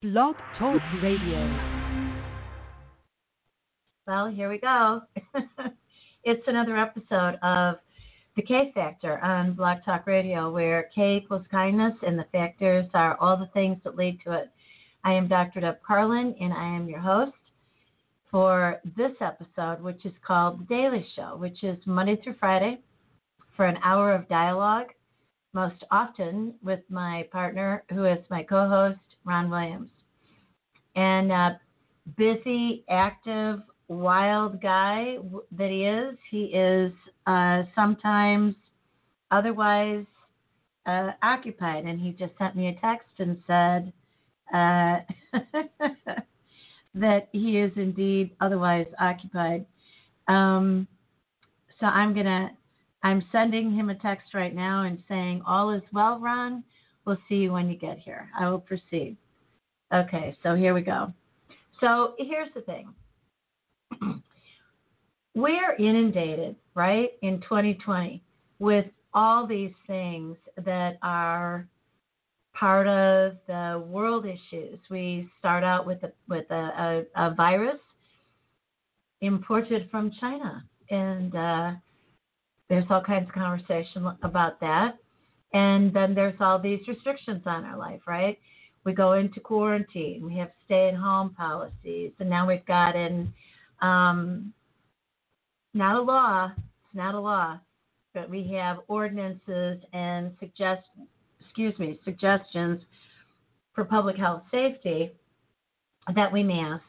Blog 0.00 0.36
Talk 0.56 0.80
Radio. 1.02 1.58
Well, 4.06 4.28
here 4.28 4.48
we 4.48 4.58
go. 4.58 5.00
it's 6.22 6.46
another 6.46 6.78
episode 6.78 7.36
of 7.42 7.78
The 8.36 8.42
K 8.42 8.70
Factor 8.76 9.18
on 9.24 9.54
Blog 9.54 9.78
Talk 9.84 10.06
Radio, 10.06 10.52
where 10.52 10.88
K 10.94 11.16
equals 11.16 11.44
kindness 11.50 11.94
and 12.06 12.16
the 12.16 12.26
factors 12.30 12.86
are 12.94 13.16
all 13.16 13.36
the 13.36 13.50
things 13.52 13.78
that 13.82 13.96
lead 13.96 14.20
to 14.24 14.34
it. 14.34 14.50
I 15.02 15.14
am 15.14 15.26
Dr. 15.26 15.62
Deb 15.62 15.82
Carlin, 15.84 16.32
and 16.40 16.52
I 16.52 16.76
am 16.76 16.88
your 16.88 17.00
host 17.00 17.32
for 18.30 18.80
this 18.96 19.16
episode, 19.20 19.82
which 19.82 20.06
is 20.06 20.14
called 20.24 20.60
The 20.60 20.64
Daily 20.66 21.04
Show, 21.16 21.36
which 21.36 21.64
is 21.64 21.76
Monday 21.86 22.20
through 22.22 22.36
Friday 22.38 22.78
for 23.56 23.66
an 23.66 23.78
hour 23.82 24.14
of 24.14 24.28
dialogue, 24.28 24.90
most 25.54 25.82
often 25.90 26.54
with 26.62 26.82
my 26.88 27.26
partner, 27.32 27.82
who 27.90 28.04
is 28.04 28.20
my 28.30 28.44
co 28.44 28.68
host, 28.68 29.00
Ron 29.24 29.50
Williams. 29.50 29.90
And 30.96 31.30
uh, 31.32 31.50
busy, 32.16 32.84
active, 32.88 33.60
wild 33.88 34.60
guy 34.60 35.16
that 35.52 35.70
he 35.70 35.84
is, 35.84 36.16
he 36.30 36.44
is 36.46 36.92
uh, 37.26 37.62
sometimes 37.74 38.54
otherwise 39.30 40.04
uh, 40.86 41.10
occupied. 41.22 41.84
And 41.84 42.00
he 42.00 42.10
just 42.12 42.32
sent 42.38 42.56
me 42.56 42.68
a 42.68 42.80
text 42.80 43.08
and 43.18 43.42
said 43.46 43.92
uh, 44.52 44.98
that 46.94 47.28
he 47.32 47.58
is 47.58 47.72
indeed 47.76 48.30
otherwise 48.40 48.86
occupied. 48.98 49.66
Um, 50.26 50.86
so 51.80 51.86
I'm 51.86 52.14
to. 52.14 52.50
I'm 53.04 53.22
sending 53.30 53.72
him 53.72 53.90
a 53.90 53.94
text 53.94 54.34
right 54.34 54.54
now 54.54 54.82
and 54.82 55.02
saying, 55.08 55.42
All 55.46 55.70
is 55.70 55.82
well, 55.92 56.18
Ron. 56.18 56.64
We'll 57.08 57.16
see 57.26 57.36
you 57.36 57.52
when 57.52 57.70
you 57.70 57.74
get 57.74 57.98
here. 57.98 58.28
I 58.38 58.50
will 58.50 58.58
proceed. 58.58 59.16
Okay, 59.94 60.36
so 60.42 60.54
here 60.54 60.74
we 60.74 60.82
go. 60.82 61.10
So 61.80 62.12
here's 62.18 62.52
the 62.54 62.60
thing. 62.60 62.92
We're 65.34 65.74
inundated, 65.78 66.54
right, 66.74 67.12
in 67.22 67.40
2020 67.40 68.22
with 68.58 68.84
all 69.14 69.46
these 69.46 69.72
things 69.86 70.36
that 70.66 70.98
are 71.00 71.66
part 72.54 72.86
of 72.86 73.38
the 73.46 73.82
world 73.88 74.26
issues. 74.26 74.78
We 74.90 75.30
start 75.38 75.64
out 75.64 75.86
with 75.86 76.02
a, 76.02 76.12
with 76.28 76.44
a, 76.50 77.04
a, 77.16 77.28
a 77.28 77.34
virus 77.34 77.80
imported 79.22 79.88
from 79.90 80.12
China, 80.20 80.62
and 80.90 81.34
uh, 81.34 81.70
there's 82.68 82.84
all 82.90 83.02
kinds 83.02 83.30
of 83.30 83.34
conversation 83.34 84.12
about 84.22 84.60
that. 84.60 84.98
And 85.52 85.92
then 85.92 86.14
there's 86.14 86.38
all 86.40 86.58
these 86.58 86.86
restrictions 86.86 87.42
on 87.46 87.64
our 87.64 87.76
life, 87.76 88.00
right? 88.06 88.38
we 88.88 88.94
go 88.94 89.12
into 89.12 89.38
quarantine. 89.38 90.24
We 90.24 90.34
have 90.38 90.50
stay 90.64 90.88
at 90.88 90.94
home 90.94 91.34
policies. 91.36 92.12
And 92.18 92.30
now 92.30 92.46
we've 92.46 92.64
got 92.64 92.96
in, 92.96 93.32
um, 93.82 94.52
not 95.74 95.96
a 95.96 96.00
law, 96.00 96.50
it's 96.56 96.94
not 96.94 97.14
a 97.14 97.20
law, 97.20 97.60
but 98.14 98.30
we 98.30 98.50
have 98.54 98.78
ordinances 98.88 99.78
and 99.92 100.32
suggest, 100.40 100.82
excuse 101.40 101.78
me, 101.78 102.00
suggestions 102.02 102.80
for 103.74 103.84
public 103.84 104.16
health 104.16 104.42
safety 104.50 105.12
that 106.14 106.32
we 106.32 106.42
mask 106.42 106.82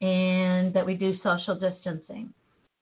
and 0.00 0.72
that 0.72 0.86
we 0.86 0.94
do 0.94 1.16
social 1.22 1.54
distancing. 1.54 2.32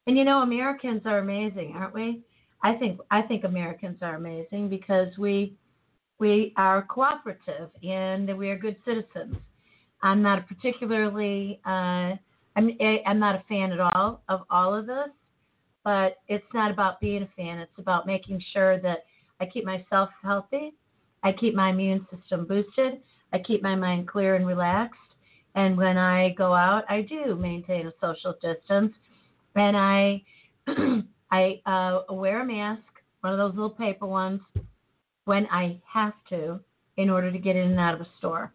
And 0.06 0.16
you 0.16 0.24
know, 0.24 0.42
Americans 0.42 1.02
are 1.06 1.18
amazing, 1.18 1.74
aren't 1.74 1.92
we? 1.92 2.22
I 2.62 2.74
think 2.74 3.00
I 3.10 3.22
think 3.22 3.44
Americans 3.44 3.98
are 4.02 4.16
amazing 4.16 4.68
because 4.68 5.16
we 5.18 5.56
we 6.18 6.52
are 6.56 6.82
cooperative 6.82 7.70
and 7.82 8.36
we 8.36 8.50
are 8.50 8.58
good 8.58 8.76
citizens. 8.84 9.36
I'm 10.02 10.22
not 10.22 10.38
a 10.38 10.42
particularly, 10.42 11.60
uh, 11.66 12.14
I'm, 12.56 12.76
I'm 13.06 13.18
not 13.18 13.36
a 13.36 13.44
fan 13.48 13.72
at 13.72 13.80
all 13.80 14.22
of 14.28 14.42
all 14.50 14.74
of 14.74 14.86
this, 14.86 15.10
but 15.84 16.18
it's 16.28 16.44
not 16.54 16.70
about 16.70 17.00
being 17.00 17.22
a 17.22 17.28
fan. 17.36 17.58
It's 17.58 17.78
about 17.78 18.06
making 18.06 18.42
sure 18.52 18.80
that 18.80 19.04
I 19.40 19.46
keep 19.46 19.64
myself 19.64 20.10
healthy, 20.22 20.74
I 21.22 21.32
keep 21.32 21.54
my 21.54 21.70
immune 21.70 22.06
system 22.14 22.46
boosted, 22.46 23.00
I 23.32 23.38
keep 23.38 23.62
my 23.62 23.74
mind 23.74 24.08
clear 24.08 24.34
and 24.34 24.46
relaxed. 24.46 24.98
And 25.54 25.76
when 25.76 25.96
I 25.96 26.30
go 26.30 26.54
out, 26.54 26.84
I 26.88 27.02
do 27.02 27.34
maintain 27.34 27.86
a 27.86 27.92
social 28.00 28.34
distance, 28.42 28.92
and 29.54 29.76
I 29.76 30.22
I 31.30 31.60
uh, 31.66 32.12
wear 32.12 32.42
a 32.42 32.46
mask, 32.46 32.82
one 33.20 33.32
of 33.32 33.38
those 33.38 33.54
little 33.54 33.70
paper 33.70 34.06
ones, 34.06 34.40
when 35.24 35.46
I 35.50 35.80
have 35.92 36.14
to 36.30 36.60
in 36.96 37.10
order 37.10 37.30
to 37.30 37.38
get 37.38 37.56
in 37.56 37.70
and 37.70 37.80
out 37.80 37.94
of 37.94 38.00
a 38.00 38.08
store, 38.18 38.52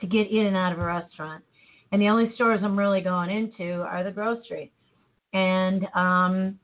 to 0.00 0.06
get 0.06 0.30
in 0.30 0.46
and 0.46 0.56
out 0.56 0.72
of 0.72 0.78
a 0.78 0.84
restaurant. 0.84 1.42
And 1.90 2.00
the 2.00 2.08
only 2.08 2.32
stores 2.34 2.60
I'm 2.62 2.78
really 2.78 3.00
going 3.00 3.30
into 3.30 3.82
are 3.82 4.04
the 4.04 4.10
grocery. 4.10 4.70
And 5.32 5.86
um, 5.94 6.58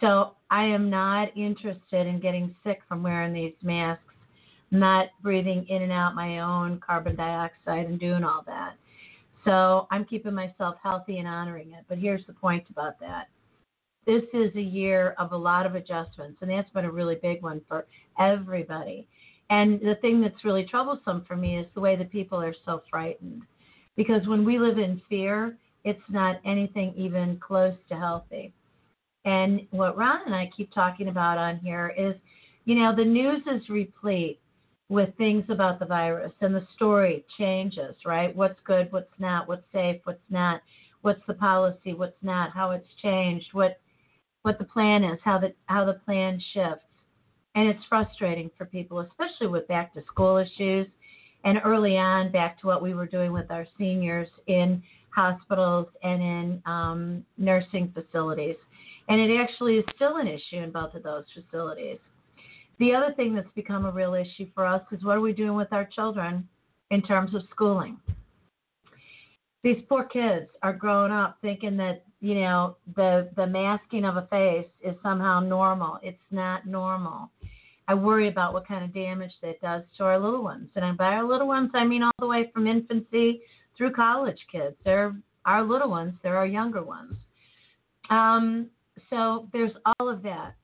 so 0.00 0.34
I 0.50 0.64
am 0.64 0.88
not 0.88 1.36
interested 1.36 2.06
in 2.06 2.20
getting 2.20 2.54
sick 2.64 2.80
from 2.88 3.02
wearing 3.02 3.32
these 3.32 3.52
masks, 3.62 4.02
not 4.70 5.08
breathing 5.22 5.66
in 5.68 5.82
and 5.82 5.92
out 5.92 6.14
my 6.14 6.40
own 6.40 6.80
carbon 6.84 7.16
dioxide 7.16 7.86
and 7.86 8.00
doing 8.00 8.24
all 8.24 8.42
that. 8.46 8.74
So 9.44 9.86
I'm 9.90 10.04
keeping 10.04 10.34
myself 10.34 10.76
healthy 10.82 11.18
and 11.18 11.28
honoring 11.28 11.72
it. 11.72 11.84
But 11.88 11.98
here's 11.98 12.26
the 12.26 12.32
point 12.32 12.64
about 12.70 12.98
that 13.00 13.28
this 14.06 14.22
is 14.32 14.54
a 14.56 14.60
year 14.60 15.14
of 15.18 15.32
a 15.32 15.36
lot 15.36 15.66
of 15.66 15.74
adjustments, 15.74 16.38
and 16.40 16.50
that's 16.50 16.70
been 16.70 16.84
a 16.84 16.90
really 16.90 17.16
big 17.16 17.42
one 17.42 17.60
for 17.68 17.86
everybody. 18.18 19.06
And 19.50 19.80
the 19.80 19.96
thing 20.00 20.20
that's 20.20 20.44
really 20.44 20.64
troublesome 20.64 21.24
for 21.26 21.36
me 21.36 21.58
is 21.58 21.66
the 21.74 21.80
way 21.80 21.96
that 21.96 22.10
people 22.10 22.40
are 22.40 22.54
so 22.64 22.82
frightened. 22.90 23.42
Because 23.96 24.26
when 24.26 24.44
we 24.44 24.58
live 24.58 24.78
in 24.78 25.02
fear, 25.08 25.58
it's 25.84 26.00
not 26.08 26.40
anything 26.44 26.94
even 26.96 27.38
close 27.38 27.74
to 27.88 27.96
healthy. 27.96 28.52
And 29.24 29.66
what 29.70 29.96
Ron 29.96 30.20
and 30.26 30.34
I 30.34 30.50
keep 30.56 30.72
talking 30.72 31.08
about 31.08 31.36
on 31.36 31.58
here 31.58 31.92
is, 31.96 32.14
you 32.64 32.74
know, 32.74 32.94
the 32.94 33.04
news 33.04 33.42
is 33.46 33.68
replete 33.68 34.40
with 34.88 35.10
things 35.18 35.44
about 35.48 35.78
the 35.78 35.86
virus 35.86 36.32
and 36.40 36.54
the 36.54 36.66
story 36.74 37.24
changes, 37.38 37.94
right? 38.04 38.34
What's 38.34 38.58
good, 38.64 38.90
what's 38.90 39.12
not, 39.18 39.46
what's 39.46 39.64
safe, 39.72 40.00
what's 40.04 40.18
not, 40.30 40.62
what's 41.02 41.24
the 41.26 41.34
policy, 41.34 41.94
what's 41.94 42.22
not, 42.22 42.50
how 42.52 42.70
it's 42.70 42.88
changed, 43.02 43.46
what 43.52 43.78
what 44.42 44.58
the 44.58 44.64
plan 44.64 45.04
is, 45.04 45.18
how 45.24 45.38
the 45.38 45.52
how 45.66 45.84
the 45.84 45.94
plan 45.94 46.40
shifts. 46.52 46.84
And 47.54 47.68
it's 47.68 47.84
frustrating 47.88 48.50
for 48.56 48.64
people, 48.64 49.00
especially 49.00 49.48
with 49.48 49.66
back 49.66 49.92
to 49.94 50.02
school 50.04 50.36
issues 50.36 50.86
and 51.44 51.58
early 51.64 51.96
on 51.96 52.30
back 52.30 52.60
to 52.60 52.66
what 52.66 52.82
we 52.82 52.94
were 52.94 53.06
doing 53.06 53.32
with 53.32 53.50
our 53.50 53.66
seniors 53.78 54.28
in 54.46 54.82
hospitals 55.10 55.88
and 56.02 56.22
in 56.22 56.62
um, 56.66 57.24
nursing 57.38 57.92
facilities. 57.92 58.56
And 59.08 59.20
it 59.20 59.36
actually 59.36 59.78
is 59.78 59.84
still 59.96 60.18
an 60.18 60.28
issue 60.28 60.58
in 60.62 60.70
both 60.70 60.94
of 60.94 61.02
those 61.02 61.24
facilities. 61.34 61.98
The 62.78 62.94
other 62.94 63.12
thing 63.14 63.34
that's 63.34 63.48
become 63.54 63.84
a 63.84 63.90
real 63.90 64.14
issue 64.14 64.46
for 64.54 64.64
us 64.64 64.82
is 64.92 65.02
what 65.02 65.16
are 65.16 65.20
we 65.20 65.32
doing 65.32 65.56
with 65.56 65.72
our 65.72 65.84
children 65.84 66.48
in 66.90 67.02
terms 67.02 67.34
of 67.34 67.42
schooling? 67.50 67.98
These 69.62 69.82
poor 69.88 70.04
kids 70.04 70.46
are 70.62 70.72
growing 70.72 71.12
up 71.12 71.36
thinking 71.42 71.76
that 71.78 72.04
you 72.20 72.34
know 72.34 72.76
the 72.96 73.30
the 73.36 73.46
masking 73.46 74.04
of 74.04 74.16
a 74.16 74.26
face 74.26 74.68
is 74.82 74.94
somehow 75.02 75.40
normal. 75.40 75.98
It's 76.02 76.18
not 76.30 76.66
normal. 76.66 77.30
I 77.88 77.94
worry 77.94 78.28
about 78.28 78.52
what 78.52 78.68
kind 78.68 78.84
of 78.84 78.94
damage 78.94 79.32
that 79.42 79.60
does 79.60 79.82
to 79.96 80.04
our 80.04 80.18
little 80.18 80.44
ones. 80.44 80.68
And 80.76 80.96
by 80.96 81.14
our 81.14 81.26
little 81.26 81.48
ones 81.48 81.70
i 81.74 81.84
mean 81.84 82.02
all 82.02 82.12
the 82.18 82.26
way 82.26 82.50
from 82.52 82.66
infancy 82.66 83.40
through 83.76 83.92
college 83.92 84.38
kids. 84.52 84.76
They're 84.84 85.16
our 85.46 85.64
little 85.64 85.90
ones 85.90 86.14
they're 86.22 86.36
our 86.36 86.46
younger 86.46 86.82
ones. 86.82 87.14
Um, 88.10 88.68
so 89.08 89.48
there's 89.52 89.72
all 89.84 90.08
of 90.08 90.22
that. 90.22 90.54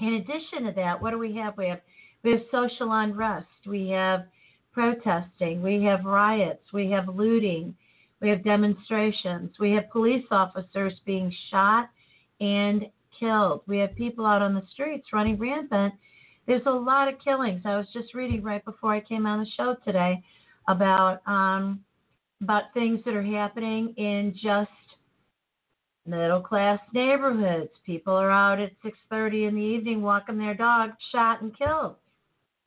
In 0.00 0.14
addition 0.14 0.64
to 0.64 0.72
that 0.76 1.00
what 1.00 1.10
do 1.10 1.18
we 1.18 1.34
have? 1.36 1.56
We 1.56 1.68
have 1.68 1.80
we 2.22 2.32
have 2.32 2.42
social 2.50 2.92
unrest. 2.92 3.46
We 3.66 3.88
have 3.88 4.26
protesting. 4.72 5.62
We 5.62 5.82
have 5.84 6.04
riots. 6.04 6.72
We 6.72 6.90
have 6.90 7.08
looting 7.08 7.74
we 8.20 8.28
have 8.30 8.44
demonstrations. 8.44 9.50
We 9.58 9.72
have 9.72 9.90
police 9.90 10.24
officers 10.30 10.94
being 11.04 11.32
shot 11.50 11.88
and 12.40 12.86
killed. 13.18 13.62
We 13.66 13.78
have 13.78 13.94
people 13.96 14.26
out 14.26 14.42
on 14.42 14.54
the 14.54 14.62
streets 14.72 15.08
running 15.12 15.38
rampant. 15.38 15.94
There's 16.46 16.66
a 16.66 16.70
lot 16.70 17.08
of 17.08 17.20
killings. 17.22 17.62
I 17.64 17.76
was 17.76 17.86
just 17.92 18.14
reading 18.14 18.42
right 18.42 18.64
before 18.64 18.94
I 18.94 19.00
came 19.00 19.26
on 19.26 19.40
the 19.40 19.50
show 19.56 19.76
today 19.84 20.22
about 20.66 21.20
um, 21.26 21.80
about 22.40 22.72
things 22.72 23.00
that 23.04 23.14
are 23.14 23.22
happening 23.22 23.94
in 23.96 24.34
just 24.40 24.70
middle 26.06 26.40
class 26.40 26.80
neighborhoods. 26.94 27.70
People 27.84 28.14
are 28.14 28.30
out 28.30 28.60
at 28.60 28.72
6:30 28.82 29.48
in 29.48 29.54
the 29.54 29.60
evening 29.60 30.02
walking 30.02 30.38
their 30.38 30.54
dog, 30.54 30.92
shot 31.12 31.42
and 31.42 31.56
killed. 31.56 31.96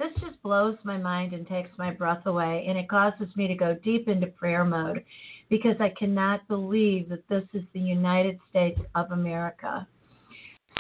This 0.02 0.20
just 0.20 0.42
blows 0.42 0.78
my 0.84 0.98
mind 0.98 1.32
and 1.34 1.48
takes 1.48 1.70
my 1.78 1.92
breath 1.92 2.26
away, 2.26 2.66
and 2.68 2.76
it 2.76 2.90
causes 2.90 3.28
me 3.36 3.48
to 3.48 3.54
go 3.54 3.78
deep 3.84 4.08
into 4.08 4.26
prayer 4.26 4.66
mode 4.66 5.06
because 5.48 5.76
I 5.80 5.90
cannot 5.90 6.48
believe 6.48 7.08
that 7.10 7.28
this 7.30 7.44
is 7.54 7.62
the 7.74 7.80
United 7.80 8.40
States 8.50 8.80
of 8.96 9.12
America. 9.12 9.88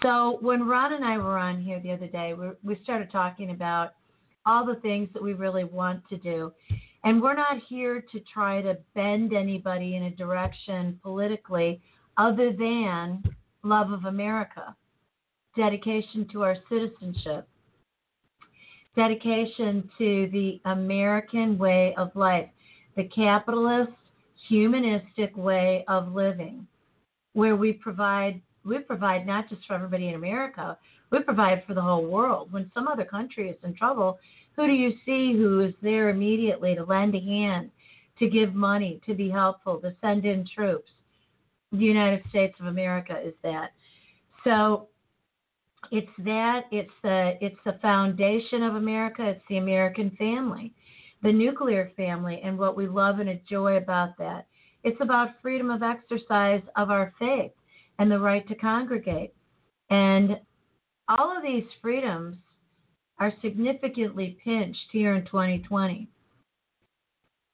So 0.02 0.40
when 0.42 0.68
Ron 0.68 0.94
and 0.94 1.06
I 1.06 1.20
were 1.20 1.38
on 1.38 1.62
here 1.62 1.80
the 1.80 1.92
other 1.92 2.08
day, 2.08 2.34
we, 2.34 2.48
we 2.64 2.82
started 2.82 3.12
talking 3.12 3.52
about 3.52 3.92
all 4.48 4.66
the 4.66 4.80
things 4.82 5.08
that 5.14 5.22
we 5.22 5.34
really 5.34 5.66
want 5.66 6.02
to 6.10 6.18
do. 6.18 6.52
And 7.04 7.22
we're 7.22 7.36
not 7.36 7.62
here 7.70 8.04
to 8.12 8.20
try 8.34 8.64
to 8.64 8.76
bend 8.96 9.34
anybody 9.34 9.98
in 9.98 10.04
a 10.04 10.16
direction 10.16 11.00
politically 11.04 11.80
other 12.18 12.54
than 12.54 13.22
love 13.64 13.92
of 13.92 14.06
America, 14.06 14.76
dedication 15.56 16.28
to 16.32 16.42
our 16.42 16.58
citizenship, 16.70 17.48
dedication 18.96 19.90
to 19.98 20.30
the 20.32 20.60
American 20.66 21.58
way 21.58 21.94
of 21.98 22.16
life, 22.16 22.50
the 22.96 23.06
capitalist, 23.06 23.92
humanistic 24.50 25.36
way 25.36 25.86
of 25.88 26.14
living, 26.14 26.68
where 27.34 27.56
we 27.56 27.74
provide 27.74 28.42
we 28.64 28.78
provide 28.78 29.26
not 29.26 29.50
just 29.50 29.66
for 29.66 29.74
everybody 29.74 30.10
in 30.10 30.16
America, 30.16 30.78
we 31.12 31.20
provide 31.24 31.64
for 31.66 31.74
the 31.74 31.82
whole 31.82 32.06
world. 32.06 32.52
When 32.52 32.70
some 32.76 32.88
other 32.88 33.06
country 33.06 33.50
is 33.50 33.58
in 33.64 33.74
trouble, 33.74 34.20
who 34.56 34.68
do 34.68 34.74
you 34.74 34.92
see 35.06 35.34
who 35.34 35.62
is 35.62 35.74
there 35.82 36.10
immediately 36.10 36.76
to 36.76 36.84
lend 36.84 37.16
a 37.16 37.20
hand, 37.20 37.72
to 38.20 38.30
give 38.30 38.54
money, 38.54 39.02
to 39.08 39.16
be 39.16 39.30
helpful, 39.30 39.80
to 39.80 39.96
send 40.00 40.26
in 40.26 40.46
troops? 40.54 40.92
The 41.72 41.80
United 41.80 42.22
States 42.30 42.56
of 42.60 42.68
America 42.68 43.20
is 43.20 43.34
that. 43.44 43.72
So 44.44 44.90
it's 45.92 46.12
that 46.20 46.66
it's 46.72 46.92
the 47.04 47.38
it's 47.42 47.60
the 47.66 47.80
foundation 47.82 48.64
of 48.64 48.76
America. 48.76 49.28
It's 49.28 49.44
the 49.50 49.58
American 49.58 50.12
family, 50.12 50.74
the 51.24 51.32
nuclear 51.32 51.92
family, 51.98 52.42
and 52.44 52.58
what 52.58 52.78
we 52.78 52.88
love 52.88 53.20
and 53.20 53.30
enjoy 53.30 53.78
about 53.78 54.18
that. 54.20 54.46
It's 54.84 55.02
about 55.02 55.42
freedom 55.42 55.70
of 55.70 55.84
exercise 55.84 56.62
of 56.76 56.90
our 56.90 57.14
faith 57.20 57.52
and 58.00 58.12
the 58.12 58.20
right 58.20 58.48
to 58.48 58.56
congregate. 58.56 59.34
And 59.90 60.40
all 61.08 61.36
of 61.36 61.44
these 61.44 61.66
freedoms 61.82 62.38
are 63.20 63.34
significantly 63.42 64.38
pinched 64.44 64.88
here 64.92 65.16
in 65.16 65.26
2020. 65.26 66.08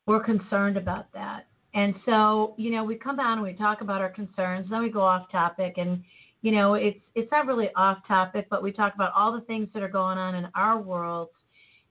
We're 0.06 0.24
concerned 0.24 0.78
about 0.78 1.12
that. 1.14 1.48
And 1.74 1.94
so, 2.06 2.56
you 2.58 2.72
know, 2.72 2.84
we 2.84 2.96
come 2.96 3.20
out 3.20 3.34
and 3.34 3.44
we 3.44 3.54
talk 3.54 3.82
about 3.82 4.02
our 4.02 4.10
concerns, 4.10 4.70
then 4.70 4.82
we 4.82 4.90
go 4.90 5.02
off 5.02 5.30
topic 5.32 5.74
and 5.78 6.02
you 6.48 6.54
know, 6.54 6.76
it's 6.76 6.98
it's 7.14 7.30
not 7.30 7.46
really 7.46 7.68
off 7.76 7.98
topic, 8.08 8.48
but 8.50 8.64
we 8.64 8.72
talk 8.72 8.96
about 8.96 9.12
all 9.14 9.34
the 9.34 9.42
things 9.42 9.68
that 9.74 9.84
are 9.84 9.90
going 9.90 10.18
on 10.18 10.34
in 10.34 10.48
our 10.56 10.80
world 10.80 11.28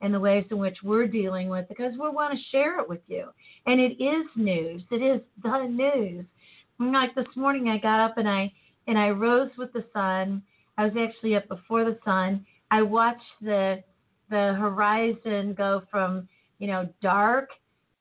and 0.01 0.15
the 0.15 0.19
ways 0.19 0.47
in 0.51 0.57
which 0.57 0.79
we're 0.83 1.07
dealing 1.07 1.51
with 1.51 1.69
because 1.69 1.93
we 1.93 2.09
want 2.09 2.33
to 2.33 2.45
share 2.51 2.81
it 2.81 2.89
with 2.89 3.03
you. 3.07 3.27
And 3.67 3.79
it 3.79 4.03
is 4.03 4.25
news. 4.35 4.81
It 4.91 5.03
is 5.03 5.21
the 5.43 5.67
news. 5.67 6.25
Like 6.79 7.15
this 7.15 7.27
morning 7.37 7.69
I 7.69 7.77
got 7.77 8.01
up 8.01 8.17
and 8.17 8.27
I 8.27 8.51
and 8.87 8.99
I 8.99 9.11
rose 9.11 9.51
with 9.59 9.75
the 9.75 9.85
sun. 9.93 10.43
I 10.79 10.85
was 10.85 10.95
actually 10.99 11.37
up 11.37 11.47
before 11.49 11.85
the 11.85 11.99
sun. 12.03 12.47
I 12.71 12.81
watched 12.81 13.21
the 13.43 13.85
the 14.31 14.57
horizon 14.59 15.53
go 15.53 15.83
from, 15.91 16.27
you 16.61 16.67
know, 16.67 16.89
dark 17.03 17.51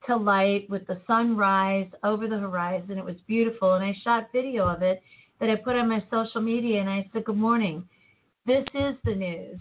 to 0.08 0.16
light 0.16 0.70
with 0.70 0.88
the 0.88 1.02
sunrise 1.06 1.90
over 2.06 2.30
the 2.30 2.40
horizon. 2.40 2.98
It 2.98 3.04
was 3.04 3.18
beautiful 3.28 3.74
and 3.74 3.84
I 3.84 3.94
shot 4.06 4.30
video 4.32 4.66
of 4.70 4.84
it 4.84 5.04
that 5.46 5.52
I 5.52 5.56
put 5.58 5.76
on 5.76 5.90
my 5.90 6.04
social 6.10 6.42
media 6.42 6.80
and 6.80 6.90
I 6.90 7.08
said, 7.14 7.26
Good 7.26 7.38
morning. 7.38 7.88
This 8.48 8.66
is 8.74 8.96
the 9.04 9.14
news. 9.14 9.60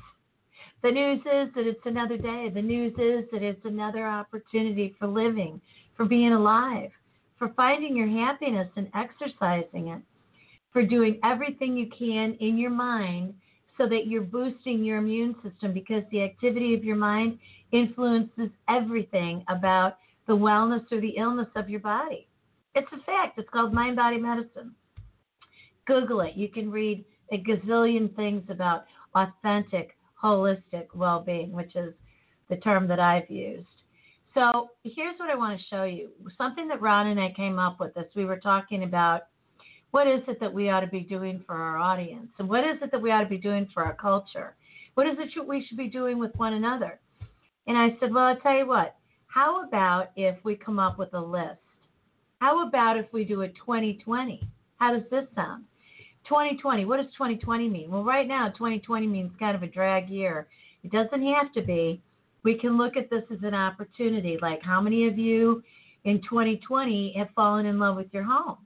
The 0.82 0.90
news 0.90 1.18
is 1.20 1.54
that 1.54 1.66
it's 1.66 1.84
another 1.84 2.16
day. 2.16 2.50
The 2.52 2.62
news 2.62 2.92
is 2.92 3.28
that 3.32 3.42
it's 3.42 3.64
another 3.64 4.06
opportunity 4.06 4.94
for 4.98 5.06
living, 5.06 5.60
for 5.96 6.06
being 6.06 6.32
alive, 6.32 6.90
for 7.38 7.52
finding 7.54 7.96
your 7.96 8.08
happiness 8.08 8.68
and 8.76 8.88
exercising 8.94 9.88
it, 9.88 10.00
for 10.72 10.84
doing 10.84 11.18
everything 11.22 11.76
you 11.76 11.88
can 11.98 12.34
in 12.40 12.56
your 12.56 12.70
mind 12.70 13.34
so 13.76 13.86
that 13.86 14.06
you're 14.06 14.22
boosting 14.22 14.84
your 14.84 14.98
immune 14.98 15.34
system 15.42 15.74
because 15.74 16.02
the 16.10 16.22
activity 16.22 16.74
of 16.74 16.84
your 16.84 16.96
mind 16.96 17.38
influences 17.72 18.50
everything 18.70 19.44
about 19.48 19.98
the 20.28 20.36
wellness 20.36 20.90
or 20.90 21.00
the 21.00 21.16
illness 21.18 21.48
of 21.56 21.68
your 21.68 21.80
body. 21.80 22.26
It's 22.74 22.88
a 22.92 23.04
fact. 23.04 23.38
It's 23.38 23.48
called 23.50 23.74
mind 23.74 23.96
body 23.96 24.18
medicine. 24.18 24.74
Google 25.86 26.20
it. 26.22 26.34
You 26.34 26.48
can 26.48 26.70
read 26.70 27.04
a 27.32 27.38
gazillion 27.38 28.14
things 28.16 28.42
about 28.48 28.84
authentic, 29.14 29.96
holistic 30.22 30.86
well 30.94 31.20
being, 31.20 31.52
which 31.52 31.74
is 31.76 31.94
the 32.48 32.56
term 32.56 32.86
that 32.88 33.00
I've 33.00 33.30
used. 33.30 33.66
So 34.34 34.70
here's 34.82 35.18
what 35.18 35.30
I 35.30 35.36
want 35.36 35.58
to 35.58 35.66
show 35.68 35.84
you 35.84 36.10
something 36.36 36.66
that 36.68 36.82
Ron 36.82 37.06
and 37.06 37.20
I 37.20 37.32
came 37.36 37.58
up 37.58 37.78
with 37.78 37.96
as 37.96 38.06
we 38.16 38.24
were 38.24 38.40
talking 38.40 38.82
about 38.82 39.22
what 39.92 40.08
is 40.08 40.22
it 40.26 40.40
that 40.40 40.52
we 40.52 40.70
ought 40.70 40.80
to 40.80 40.88
be 40.88 41.00
doing 41.00 41.42
for 41.46 41.54
our 41.54 41.78
audience 41.78 42.28
and 42.38 42.48
what 42.48 42.64
is 42.64 42.82
it 42.82 42.90
that 42.90 43.00
we 43.00 43.12
ought 43.12 43.22
to 43.22 43.28
be 43.28 43.38
doing 43.38 43.68
for 43.72 43.84
our 43.84 43.94
culture? 43.94 44.56
What 44.94 45.06
is 45.06 45.16
it 45.18 45.46
we 45.46 45.64
should 45.64 45.76
be 45.76 45.86
doing 45.86 46.18
with 46.18 46.34
one 46.34 46.54
another? 46.54 46.98
And 47.68 47.78
I 47.78 47.96
said, 48.00 48.12
well, 48.12 48.24
I'll 48.24 48.36
tell 48.40 48.58
you 48.58 48.66
what, 48.66 48.96
how 49.28 49.64
about 49.64 50.10
if 50.16 50.36
we 50.44 50.56
come 50.56 50.80
up 50.80 50.98
with 50.98 51.14
a 51.14 51.20
list? 51.20 51.60
How 52.40 52.66
about 52.66 52.96
if 52.96 53.06
we 53.12 53.24
do 53.24 53.42
a 53.42 53.48
2020? 53.48 54.42
How 54.78 54.92
does 54.92 55.08
this 55.10 55.26
sound? 55.36 55.64
2020. 56.28 56.84
What 56.84 56.98
does 56.98 57.12
2020 57.12 57.68
mean? 57.68 57.90
Well, 57.90 58.04
right 58.04 58.26
now, 58.26 58.48
2020 58.48 59.06
means 59.06 59.32
kind 59.38 59.56
of 59.56 59.62
a 59.62 59.66
drag 59.66 60.08
year. 60.08 60.46
It 60.82 60.92
doesn't 60.92 61.26
have 61.26 61.52
to 61.54 61.62
be. 61.62 62.00
We 62.42 62.58
can 62.58 62.76
look 62.76 62.96
at 62.96 63.10
this 63.10 63.24
as 63.32 63.38
an 63.42 63.54
opportunity. 63.54 64.38
Like, 64.40 64.62
how 64.62 64.80
many 64.80 65.06
of 65.06 65.18
you 65.18 65.62
in 66.04 66.20
2020 66.22 67.14
have 67.16 67.28
fallen 67.34 67.66
in 67.66 67.78
love 67.78 67.96
with 67.96 68.12
your 68.12 68.24
home? 68.24 68.58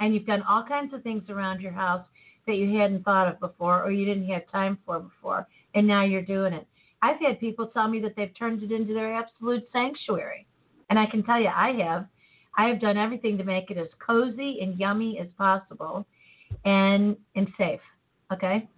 And 0.00 0.14
you've 0.14 0.26
done 0.26 0.42
all 0.48 0.64
kinds 0.64 0.94
of 0.94 1.02
things 1.02 1.28
around 1.28 1.60
your 1.60 1.72
house 1.72 2.06
that 2.46 2.56
you 2.56 2.78
hadn't 2.78 3.04
thought 3.04 3.28
of 3.28 3.38
before 3.40 3.84
or 3.84 3.90
you 3.90 4.06
didn't 4.06 4.28
have 4.28 4.50
time 4.50 4.78
for 4.86 5.00
before, 5.00 5.46
and 5.74 5.86
now 5.86 6.02
you're 6.02 6.22
doing 6.22 6.54
it. 6.54 6.66
I've 7.02 7.20
had 7.20 7.38
people 7.38 7.66
tell 7.66 7.88
me 7.88 8.00
that 8.00 8.16
they've 8.16 8.36
turned 8.36 8.62
it 8.62 8.72
into 8.72 8.94
their 8.94 9.14
absolute 9.14 9.68
sanctuary. 9.72 10.46
And 10.90 10.98
I 10.98 11.06
can 11.06 11.22
tell 11.22 11.40
you, 11.40 11.48
I 11.48 11.72
have. 11.84 12.06
I 12.56 12.68
have 12.68 12.80
done 12.80 12.96
everything 12.96 13.38
to 13.38 13.44
make 13.44 13.70
it 13.70 13.76
as 13.76 13.88
cozy 14.04 14.58
and 14.62 14.78
yummy 14.78 15.18
as 15.20 15.28
possible 15.36 16.06
and 16.64 17.16
and 17.34 17.48
safe. 17.56 17.80
Okay. 18.32 18.68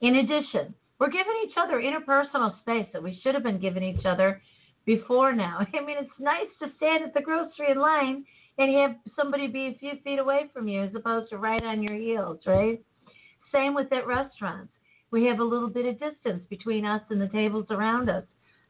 In 0.00 0.16
addition, 0.16 0.74
we're 0.98 1.10
giving 1.10 1.34
each 1.46 1.54
other 1.56 1.80
interpersonal 1.80 2.58
space 2.60 2.86
that 2.92 3.02
we 3.02 3.18
should 3.22 3.34
have 3.34 3.42
been 3.42 3.60
giving 3.60 3.82
each 3.82 4.04
other 4.04 4.40
before 4.86 5.32
now. 5.32 5.58
I 5.74 5.84
mean, 5.84 5.96
it's 5.98 6.10
nice 6.18 6.48
to 6.62 6.68
stand 6.76 7.04
at 7.04 7.14
the 7.14 7.20
grocery 7.20 7.74
line 7.74 8.24
and 8.58 8.74
have 8.76 8.96
somebody 9.16 9.46
be 9.46 9.66
a 9.66 9.78
few 9.78 9.92
feet 10.04 10.18
away 10.18 10.50
from 10.52 10.68
you 10.68 10.82
as 10.82 10.94
opposed 10.94 11.30
to 11.30 11.38
right 11.38 11.62
on 11.62 11.82
your 11.82 11.94
heels, 11.94 12.40
right? 12.46 12.82
Same 13.52 13.74
with 13.74 13.92
at 13.92 14.06
restaurants. 14.06 14.72
We 15.10 15.24
have 15.24 15.40
a 15.40 15.44
little 15.44 15.68
bit 15.68 15.86
of 15.86 15.98
distance 15.98 16.42
between 16.48 16.84
us 16.84 17.02
and 17.10 17.20
the 17.20 17.28
tables 17.28 17.66
around 17.70 18.08
us. 18.08 18.24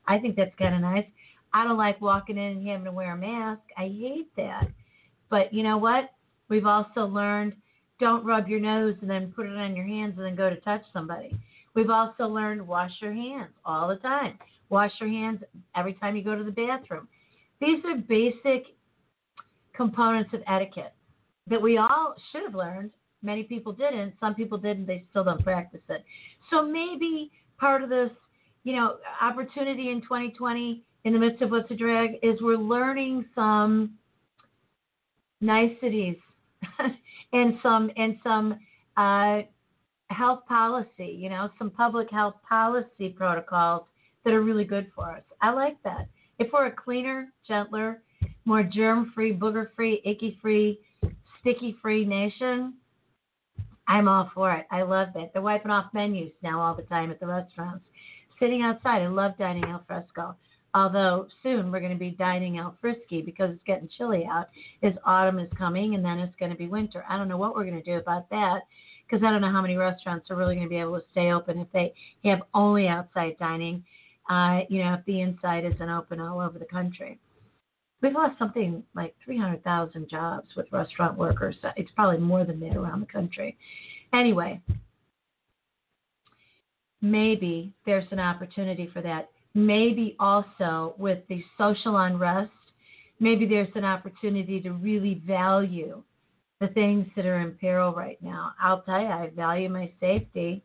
I 0.06 0.18
think 0.18 0.36
that's 0.36 0.54
kind 0.58 0.74
of 0.74 0.80
nice. 0.80 1.06
I 1.52 1.64
don't 1.64 1.76
like 1.76 2.00
walking 2.00 2.38
in 2.38 2.58
and 2.58 2.68
having 2.68 2.84
to 2.84 2.92
wear 2.92 3.12
a 3.12 3.16
mask. 3.16 3.62
I 3.76 3.88
hate 3.88 4.34
that. 4.36 4.68
But 5.28 5.52
you 5.52 5.62
know 5.62 5.78
what? 5.78 6.10
We've 6.48 6.66
also 6.66 7.06
learned 7.06 7.54
don't 8.00 8.24
rub 8.24 8.48
your 8.48 8.60
nose 8.60 8.96
and 9.00 9.10
then 9.10 9.32
put 9.34 9.46
it 9.46 9.56
on 9.56 9.76
your 9.76 9.86
hands 9.86 10.14
and 10.16 10.26
then 10.26 10.34
go 10.34 10.50
to 10.50 10.56
touch 10.56 10.82
somebody. 10.92 11.38
We've 11.74 11.90
also 11.90 12.24
learned 12.24 12.66
wash 12.66 12.90
your 13.00 13.12
hands 13.12 13.52
all 13.64 13.88
the 13.88 13.96
time. 13.96 14.38
Wash 14.70 14.92
your 15.00 15.08
hands 15.08 15.42
every 15.76 15.94
time 15.94 16.16
you 16.16 16.24
go 16.24 16.34
to 16.34 16.44
the 16.44 16.50
bathroom. 16.50 17.06
These 17.60 17.84
are 17.84 17.96
basic 17.96 18.74
components 19.74 20.30
of 20.32 20.40
etiquette 20.48 20.94
that 21.48 21.60
we 21.60 21.76
all 21.76 22.14
should 22.32 22.42
have 22.42 22.54
learned. 22.54 22.90
Many 23.22 23.42
people 23.42 23.72
didn't. 23.72 24.14
Some 24.18 24.34
people 24.34 24.58
didn't. 24.58 24.86
They 24.86 25.04
still 25.10 25.24
don't 25.24 25.42
practice 25.42 25.80
it. 25.88 26.04
So 26.50 26.66
maybe 26.66 27.30
part 27.58 27.82
of 27.82 27.90
this, 27.90 28.10
you 28.64 28.74
know, 28.74 28.96
opportunity 29.20 29.90
in 29.90 30.00
2020 30.02 30.82
in 31.04 31.12
the 31.12 31.18
midst 31.18 31.42
of 31.42 31.50
what's 31.50 31.70
a 31.70 31.76
drag 31.76 32.12
is 32.22 32.40
we're 32.40 32.56
learning 32.56 33.26
some 33.34 33.92
niceties 35.40 36.16
and 37.32 37.58
some 37.62 37.90
and 37.96 38.18
some 38.22 38.58
uh, 38.96 39.42
health 40.08 40.40
policy, 40.48 41.16
you 41.18 41.28
know, 41.28 41.48
some 41.58 41.70
public 41.70 42.10
health 42.10 42.34
policy 42.48 43.08
protocols 43.14 43.84
that 44.24 44.34
are 44.34 44.42
really 44.42 44.64
good 44.64 44.90
for 44.94 45.10
us. 45.10 45.22
I 45.40 45.50
like 45.50 45.80
that. 45.84 46.08
If 46.38 46.52
we're 46.52 46.66
a 46.66 46.72
cleaner, 46.72 47.28
gentler, 47.46 48.02
more 48.44 48.62
germ-free, 48.62 49.34
booger-free, 49.34 50.02
icky-free, 50.04 50.80
sticky-free 51.40 52.04
nation, 52.04 52.74
I'm 53.86 54.08
all 54.08 54.30
for 54.34 54.52
it. 54.52 54.66
I 54.70 54.82
love 54.82 55.08
that. 55.14 55.32
They're 55.32 55.42
wiping 55.42 55.70
off 55.70 55.92
menus 55.92 56.32
now 56.42 56.60
all 56.60 56.74
the 56.74 56.82
time 56.82 57.10
at 57.10 57.20
the 57.20 57.26
restaurants. 57.26 57.84
Sitting 58.38 58.62
outside, 58.62 59.02
I 59.02 59.08
love 59.08 59.36
dining 59.38 59.64
al 59.64 59.84
fresco. 59.86 60.34
Although 60.74 61.26
soon 61.42 61.72
we're 61.72 61.80
going 61.80 61.92
to 61.92 61.98
be 61.98 62.10
dining 62.10 62.58
out 62.58 62.76
frisky 62.80 63.22
because 63.22 63.50
it's 63.50 63.64
getting 63.66 63.88
chilly 63.96 64.24
out. 64.30 64.48
As 64.82 64.92
autumn 65.04 65.38
is 65.38 65.50
coming 65.58 65.94
and 65.94 66.04
then 66.04 66.18
it's 66.18 66.34
going 66.36 66.52
to 66.52 66.56
be 66.56 66.68
winter. 66.68 67.04
I 67.08 67.16
don't 67.16 67.28
know 67.28 67.38
what 67.38 67.54
we're 67.54 67.64
going 67.64 67.82
to 67.82 67.90
do 67.90 67.98
about 67.98 68.30
that 68.30 68.60
because 69.08 69.24
I 69.24 69.30
don't 69.30 69.40
know 69.40 69.50
how 69.50 69.62
many 69.62 69.76
restaurants 69.76 70.30
are 70.30 70.36
really 70.36 70.54
going 70.54 70.66
to 70.66 70.70
be 70.70 70.78
able 70.78 71.00
to 71.00 71.06
stay 71.10 71.32
open 71.32 71.58
if 71.58 71.68
they 71.72 71.92
have 72.24 72.42
only 72.54 72.86
outside 72.86 73.36
dining. 73.38 73.84
Uh, 74.28 74.60
you 74.68 74.84
know, 74.84 74.94
if 74.94 75.04
the 75.06 75.20
inside 75.20 75.64
isn't 75.64 75.90
open 75.90 76.20
all 76.20 76.40
over 76.40 76.58
the 76.58 76.64
country. 76.66 77.18
We've 78.00 78.12
lost 78.12 78.38
something 78.38 78.82
like 78.94 79.14
300,000 79.24 80.08
jobs 80.08 80.48
with 80.56 80.66
restaurant 80.72 81.18
workers. 81.18 81.56
It's 81.76 81.90
probably 81.96 82.18
more 82.18 82.44
than 82.44 82.60
that 82.60 82.76
around 82.76 83.00
the 83.00 83.06
country. 83.06 83.58
Anyway, 84.14 84.62
maybe 87.02 87.72
there's 87.84 88.06
an 88.10 88.20
opportunity 88.20 88.88
for 88.92 89.02
that 89.02 89.30
maybe 89.54 90.16
also 90.20 90.94
with 90.98 91.18
the 91.28 91.42
social 91.58 91.96
unrest, 91.96 92.50
maybe 93.18 93.46
there's 93.46 93.68
an 93.74 93.84
opportunity 93.84 94.60
to 94.60 94.72
really 94.72 95.22
value 95.26 96.02
the 96.60 96.68
things 96.68 97.06
that 97.16 97.26
are 97.26 97.40
in 97.40 97.52
peril 97.52 97.92
right 97.92 98.18
now. 98.22 98.52
I'll 98.60 98.82
tell 98.82 99.00
you, 99.00 99.06
I 99.06 99.30
value 99.34 99.68
my 99.68 99.90
safety, 99.98 100.62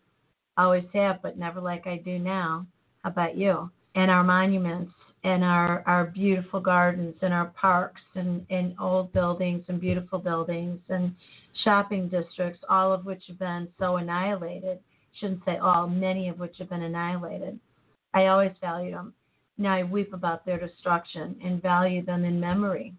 always 0.57 0.83
have, 0.93 1.21
but 1.21 1.37
never 1.37 1.61
like 1.61 1.87
I 1.87 1.97
do 1.97 2.19
now. 2.19 2.65
How 3.03 3.09
about 3.11 3.37
you? 3.37 3.69
And 3.95 4.11
our 4.11 4.23
monuments 4.23 4.91
and 5.23 5.43
our, 5.43 5.83
our 5.87 6.05
beautiful 6.05 6.59
gardens 6.59 7.15
and 7.21 7.33
our 7.33 7.47
parks 7.59 8.01
and, 8.15 8.45
and 8.49 8.75
old 8.79 9.11
buildings 9.13 9.63
and 9.69 9.79
beautiful 9.79 10.19
buildings 10.19 10.79
and 10.89 11.15
shopping 11.63 12.09
districts, 12.09 12.59
all 12.69 12.91
of 12.91 13.05
which 13.05 13.23
have 13.27 13.39
been 13.39 13.67
so 13.79 13.97
annihilated. 13.97 14.79
Shouldn't 15.19 15.45
say 15.45 15.57
all, 15.57 15.87
many 15.87 16.27
of 16.27 16.39
which 16.39 16.55
have 16.59 16.69
been 16.69 16.83
annihilated. 16.83 17.57
I 18.15 18.27
always 18.27 18.53
valued 18.61 18.93
them. 18.93 19.13
Now 19.57 19.73
I 19.75 19.83
weep 19.83 20.13
about 20.13 20.45
their 20.45 20.57
destruction 20.57 21.35
and 21.43 21.61
value 21.61 22.03
them 22.03 22.23
in 22.23 22.39
memory. 22.39 22.93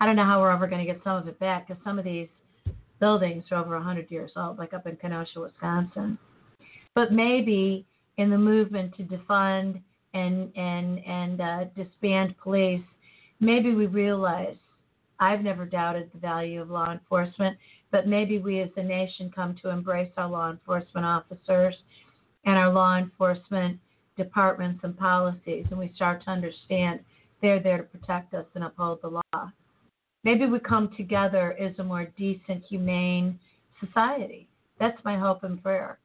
I 0.00 0.06
don't 0.06 0.16
know 0.16 0.24
how 0.24 0.40
we're 0.40 0.50
ever 0.50 0.66
going 0.66 0.84
to 0.84 0.92
get 0.92 1.02
some 1.04 1.16
of 1.16 1.28
it 1.28 1.38
back 1.38 1.68
because 1.68 1.82
some 1.84 1.98
of 1.98 2.04
these 2.04 2.28
buildings 2.98 3.44
are 3.52 3.58
over 3.58 3.76
100 3.76 4.10
years 4.10 4.32
old, 4.36 4.58
like 4.58 4.74
up 4.74 4.86
in 4.88 4.96
Kenosha, 4.96 5.40
Wisconsin. 5.40 6.18
But 6.94 7.12
maybe 7.12 7.86
in 8.18 8.30
the 8.30 8.38
movement 8.38 8.96
to 8.96 9.04
defund 9.04 9.80
and 10.12 10.54
and 10.56 10.98
and 11.06 11.40
uh, 11.40 11.64
disband 11.76 12.34
police, 12.42 12.84
maybe 13.40 13.74
we 13.74 13.86
realize. 13.86 14.56
I've 15.20 15.42
never 15.42 15.64
doubted 15.64 16.10
the 16.12 16.18
value 16.18 16.60
of 16.60 16.68
law 16.68 16.90
enforcement, 16.90 17.56
but 17.92 18.08
maybe 18.08 18.38
we 18.38 18.60
as 18.60 18.70
a 18.76 18.82
nation 18.82 19.30
come 19.32 19.54
to 19.62 19.68
embrace 19.68 20.10
our 20.16 20.28
law 20.28 20.50
enforcement 20.50 21.06
officers 21.06 21.76
and 22.44 22.58
our 22.58 22.72
law 22.72 22.96
enforcement 22.96 23.78
departments 24.16 24.80
and 24.82 24.96
policies, 24.96 25.66
and 25.70 25.78
we 25.78 25.92
start 25.94 26.22
to 26.24 26.30
understand 26.30 27.00
they're 27.40 27.62
there 27.62 27.78
to 27.78 27.84
protect 27.84 28.34
us 28.34 28.46
and 28.54 28.64
uphold 28.64 29.00
the 29.02 29.08
law. 29.08 29.50
Maybe 30.24 30.46
we 30.46 30.60
come 30.60 30.90
together 30.96 31.56
as 31.60 31.76
a 31.78 31.84
more 31.84 32.06
decent, 32.16 32.64
humane 32.68 33.38
society. 33.84 34.48
That's 34.78 35.02
my 35.04 35.18
hope 35.18 35.42
and 35.42 35.62
prayer. 35.62 35.98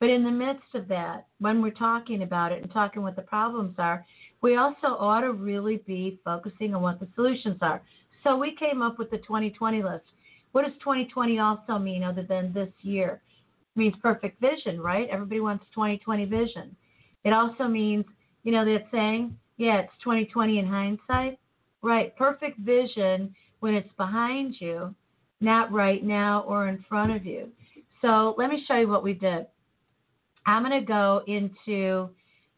But 0.00 0.10
in 0.10 0.24
the 0.24 0.30
midst 0.30 0.74
of 0.74 0.88
that, 0.88 1.26
when 1.38 1.62
we're 1.62 1.70
talking 1.70 2.22
about 2.22 2.52
it 2.52 2.62
and 2.62 2.72
talking 2.72 3.02
what 3.02 3.16
the 3.16 3.22
problems 3.22 3.74
are, 3.78 4.04
we 4.40 4.56
also 4.56 4.88
ought 4.98 5.20
to 5.20 5.32
really 5.32 5.78
be 5.86 6.20
focusing 6.24 6.74
on 6.74 6.82
what 6.82 7.00
the 7.00 7.08
solutions 7.14 7.58
are. 7.60 7.82
So 8.22 8.36
we 8.36 8.56
came 8.56 8.82
up 8.82 8.98
with 8.98 9.10
the 9.10 9.18
2020 9.18 9.82
list. 9.82 10.04
What 10.52 10.64
does 10.64 10.74
2020 10.80 11.38
also 11.38 11.78
mean 11.78 12.02
other 12.02 12.22
than 12.22 12.52
this 12.52 12.70
year? 12.82 13.20
Means 13.76 13.94
perfect 14.02 14.40
vision, 14.40 14.80
right? 14.80 15.08
Everybody 15.10 15.40
wants 15.40 15.64
2020 15.74 16.24
vision. 16.26 16.76
It 17.24 17.32
also 17.32 17.64
means, 17.64 18.04
you 18.44 18.52
know, 18.52 18.64
that 18.64 18.84
saying, 18.92 19.36
yeah, 19.56 19.80
it's 19.80 19.92
2020 20.02 20.58
in 20.58 20.66
hindsight. 20.66 21.38
Right, 21.82 22.16
perfect 22.16 22.58
vision 22.60 23.34
when 23.60 23.74
it's 23.74 23.92
behind 23.96 24.56
you, 24.58 24.94
not 25.40 25.72
right 25.72 26.02
now 26.02 26.44
or 26.46 26.68
in 26.68 26.84
front 26.88 27.12
of 27.12 27.26
you. 27.26 27.48
So 28.00 28.34
let 28.38 28.50
me 28.50 28.64
show 28.66 28.76
you 28.76 28.88
what 28.88 29.02
we 29.02 29.14
did. 29.14 29.46
I'm 30.46 30.62
going 30.62 30.78
to 30.78 30.86
go 30.86 31.22
into 31.26 32.10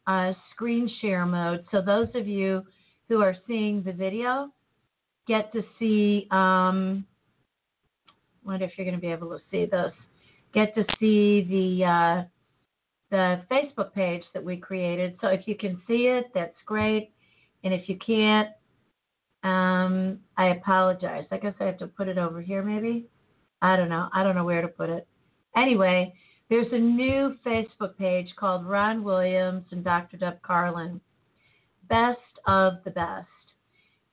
uh, 0.06 0.32
screen 0.52 0.90
share 1.00 1.26
mode. 1.26 1.64
So 1.70 1.80
those 1.80 2.08
of 2.14 2.26
you 2.26 2.64
who 3.08 3.22
are 3.22 3.36
seeing 3.46 3.82
the 3.82 3.92
video 3.92 4.50
get 5.26 5.52
to 5.52 5.62
see. 5.78 6.26
Um, 6.30 7.04
wonder 8.44 8.64
if 8.64 8.72
you're 8.76 8.84
going 8.84 8.96
to 8.96 9.00
be 9.00 9.12
able 9.12 9.28
to 9.30 9.42
see 9.50 9.66
this. 9.66 9.92
Get 10.56 10.74
to 10.74 10.84
see 10.98 11.46
the 11.48 11.84
uh, 11.84 12.24
the 13.10 13.42
Facebook 13.50 13.92
page 13.92 14.24
that 14.34 14.42
we 14.42 14.56
created. 14.56 15.16
So 15.20 15.28
if 15.28 15.46
you 15.46 15.54
can 15.54 15.80
see 15.86 16.06
it, 16.06 16.30
that's 16.34 16.56
great. 16.64 17.12
And 17.62 17.74
if 17.74 17.88
you 17.88 17.98
can't, 18.04 18.48
um, 19.44 20.18
I 20.38 20.46
apologize. 20.46 21.26
I 21.30 21.36
guess 21.36 21.54
I 21.60 21.64
have 21.64 21.78
to 21.78 21.86
put 21.86 22.08
it 22.08 22.16
over 22.16 22.40
here, 22.40 22.62
maybe. 22.62 23.06
I 23.60 23.76
don't 23.76 23.90
know. 23.90 24.08
I 24.14 24.24
don't 24.24 24.34
know 24.34 24.44
where 24.44 24.62
to 24.62 24.68
put 24.68 24.88
it. 24.88 25.06
Anyway, 25.56 26.14
there's 26.48 26.72
a 26.72 26.78
new 26.78 27.36
Facebook 27.44 27.96
page 27.98 28.28
called 28.38 28.66
Ron 28.66 29.04
Williams 29.04 29.64
and 29.72 29.84
Dr. 29.84 30.16
Deb 30.16 30.40
Carlin. 30.40 31.00
Best 31.88 32.18
of 32.46 32.74
the 32.84 32.90
best. 32.90 33.28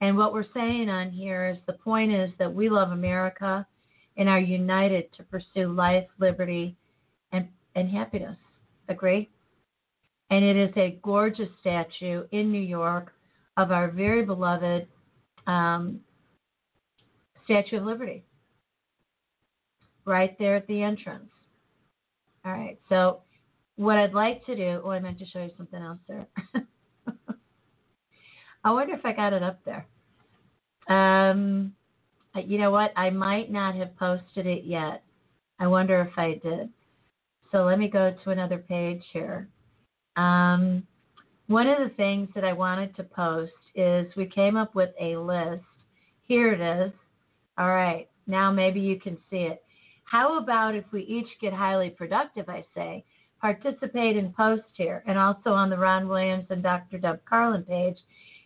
And 0.01 0.17
what 0.17 0.33
we're 0.33 0.45
saying 0.53 0.89
on 0.89 1.09
here 1.09 1.47
is 1.47 1.57
the 1.67 1.79
point 1.81 2.11
is 2.11 2.31
that 2.37 2.53
we 2.53 2.69
love 2.69 2.91
America 2.91 3.65
and 4.17 4.29
are 4.29 4.39
united 4.39 5.11
to 5.17 5.23
pursue 5.23 5.67
life, 5.73 6.05
liberty, 6.19 6.75
and, 7.31 7.47
and 7.75 7.89
happiness. 7.89 8.37
Agree? 8.89 9.29
And 10.29 10.43
it 10.43 10.55
is 10.55 10.71
a 10.77 10.99
gorgeous 11.03 11.49
statue 11.61 12.23
in 12.31 12.51
New 12.51 12.61
York 12.61 13.13
of 13.57 13.71
our 13.71 13.89
very 13.89 14.25
beloved 14.25 14.87
um, 15.47 15.99
Statue 17.45 17.77
of 17.77 17.83
Liberty, 17.83 18.23
right 20.05 20.37
there 20.39 20.55
at 20.55 20.65
the 20.67 20.81
entrance. 20.81 21.29
All 22.45 22.51
right, 22.51 22.79
so 22.89 23.21
what 23.75 23.97
I'd 23.97 24.13
like 24.13 24.45
to 24.45 24.55
do, 24.55 24.81
oh, 24.83 24.91
I 24.91 24.99
meant 24.99 25.19
to 25.19 25.25
show 25.25 25.43
you 25.43 25.51
something 25.57 25.81
else 25.81 25.99
there. 26.07 26.27
I 28.63 28.71
wonder 28.71 28.93
if 28.93 29.05
I 29.05 29.11
got 29.11 29.33
it 29.33 29.43
up 29.43 29.59
there. 29.65 29.85
Um, 30.87 31.73
you 32.41 32.57
know 32.57 32.71
what? 32.71 32.91
I 32.95 33.09
might 33.09 33.51
not 33.51 33.75
have 33.75 33.95
posted 33.97 34.47
it 34.47 34.63
yet. 34.63 35.03
I 35.59 35.67
wonder 35.67 36.01
if 36.01 36.17
I 36.17 36.39
did. 36.43 36.69
So 37.51 37.63
let 37.63 37.77
me 37.77 37.87
go 37.87 38.15
to 38.23 38.29
another 38.31 38.57
page 38.57 39.03
here. 39.11 39.47
Um, 40.15 40.85
one 41.47 41.67
of 41.67 41.77
the 41.77 41.95
things 41.95 42.29
that 42.33 42.43
I 42.43 42.53
wanted 42.53 42.95
to 42.95 43.03
post 43.03 43.51
is 43.75 44.07
we 44.15 44.25
came 44.25 44.57
up 44.57 44.73
with 44.73 44.89
a 44.99 45.17
list. 45.17 45.63
Here 46.27 46.53
it 46.53 46.61
is. 46.61 46.91
All 47.57 47.69
right, 47.69 48.09
now 48.25 48.51
maybe 48.51 48.79
you 48.79 48.99
can 48.99 49.17
see 49.29 49.43
it. 49.43 49.63
How 50.05 50.39
about 50.39 50.75
if 50.75 50.85
we 50.91 51.03
each 51.03 51.27
get 51.41 51.53
highly 51.53 51.89
productive, 51.89 52.49
I 52.49 52.65
say, 52.73 53.03
participate 53.39 54.15
and 54.15 54.35
post 54.35 54.63
here, 54.75 55.03
and 55.05 55.17
also 55.17 55.51
on 55.51 55.69
the 55.69 55.77
Ron 55.77 56.07
Williams 56.07 56.45
and 56.49 56.63
Dr. 56.63 56.97
Deb 56.97 57.23
Carlin 57.25 57.63
page. 57.63 57.97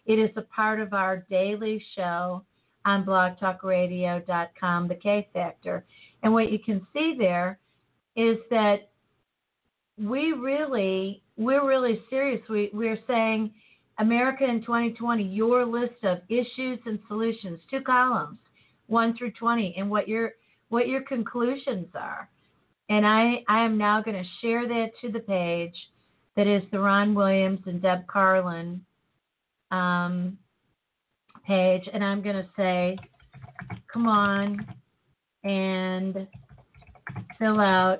It 0.05 0.19
is 0.19 0.31
a 0.35 0.41
part 0.41 0.79
of 0.79 0.93
our 0.93 1.25
daily 1.29 1.83
show 1.95 2.43
on 2.87 3.05
blogtalkradio.com, 3.05 4.87
the 4.87 4.95
K 4.95 5.27
Factor. 5.33 5.85
And 6.23 6.31
what 6.31 6.51
you 6.51 6.57
can 6.57 6.87
see 6.93 7.15
there 7.19 7.59
is 8.15 8.37
that 8.49 8.89
we 9.99 10.31
really, 10.31 11.21
we're 11.35 11.67
really 11.67 12.01
serious. 12.09 12.41
We, 12.49 12.69
we're 12.73 12.99
saying 13.05 13.53
America 13.99 14.45
in 14.45 14.61
2020, 14.61 15.21
your 15.21 15.65
list 15.65 16.01
of 16.03 16.19
issues 16.29 16.79
and 16.85 16.97
solutions, 17.09 17.59
two 17.69 17.81
columns, 17.81 18.37
one 18.87 19.17
through 19.17 19.31
20, 19.31 19.75
and 19.77 19.89
what 19.89 20.07
your 20.07 20.31
what 20.69 20.87
your 20.87 21.01
conclusions 21.01 21.87
are. 21.93 22.29
And 22.89 23.05
I, 23.05 23.43
I 23.47 23.63
am 23.63 23.77
now 23.77 24.01
going 24.01 24.21
to 24.21 24.29
share 24.41 24.67
that 24.67 24.91
to 25.01 25.11
the 25.11 25.19
page 25.19 25.75
that 26.35 26.45
is 26.45 26.61
the 26.71 26.79
Ron 26.79 27.15
Williams 27.15 27.61
and 27.65 27.81
Deb 27.81 28.05
Carlin 28.07 28.81
um, 29.71 30.37
page, 31.47 31.87
and 31.93 32.03
I'm 32.03 32.21
going 32.21 32.35
to 32.35 32.49
say, 32.57 32.97
come 33.91 34.07
on 34.07 34.65
and 35.43 36.27
fill 37.39 37.59
out 37.59 37.99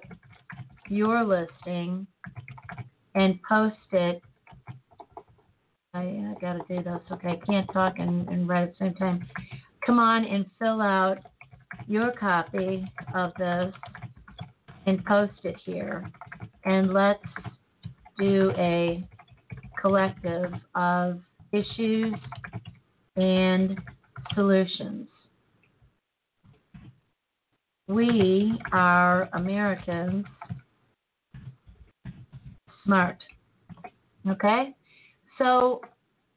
your 0.90 1.24
listing 1.24 2.06
and 3.16 3.40
post 3.48 3.78
it 3.92 4.22
I, 5.98 6.02
I 6.02 6.36
got 6.40 6.54
to 6.54 6.76
do 6.76 6.84
this. 6.84 7.00
Okay, 7.12 7.30
I 7.30 7.46
can't 7.46 7.68
talk 7.74 7.96
and, 7.98 8.28
and 8.30 8.48
write 8.48 8.64
at 8.64 8.78
the 8.78 8.86
same 8.86 8.94
time. 8.96 9.26
Come 9.86 9.98
on 10.00 10.26
and 10.26 10.46
fill 10.60 10.82
out 10.82 11.18
your 11.88 12.12
copy 12.12 12.86
of 13.16 13.32
this 13.40 13.74
and 14.86 15.04
post 15.06 15.34
it 15.44 15.56
here. 15.66 16.10
And 16.66 16.94
let's 16.94 17.24
do 18.20 18.52
a 18.58 19.08
collective 19.82 20.54
of 20.76 21.20
issues 21.52 22.14
and 23.18 23.78
solutions. 24.34 25.08
We 27.88 28.54
are 28.72 29.30
Americans 29.34 30.26
smart. 32.84 33.18
Okay? 34.30 34.76
So, 35.38 35.82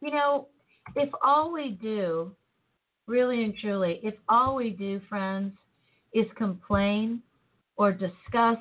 you 0.00 0.10
know, 0.10 0.48
if 0.96 1.08
all 1.22 1.52
we 1.52 1.78
do, 1.80 2.32
really 3.06 3.44
and 3.44 3.54
truly, 3.60 4.00
if 4.02 4.14
all 4.28 4.56
we 4.56 4.70
do, 4.70 5.00
friends, 5.08 5.52
is 6.12 6.26
complain 6.36 7.22
or 7.76 7.92
discuss 7.92 8.58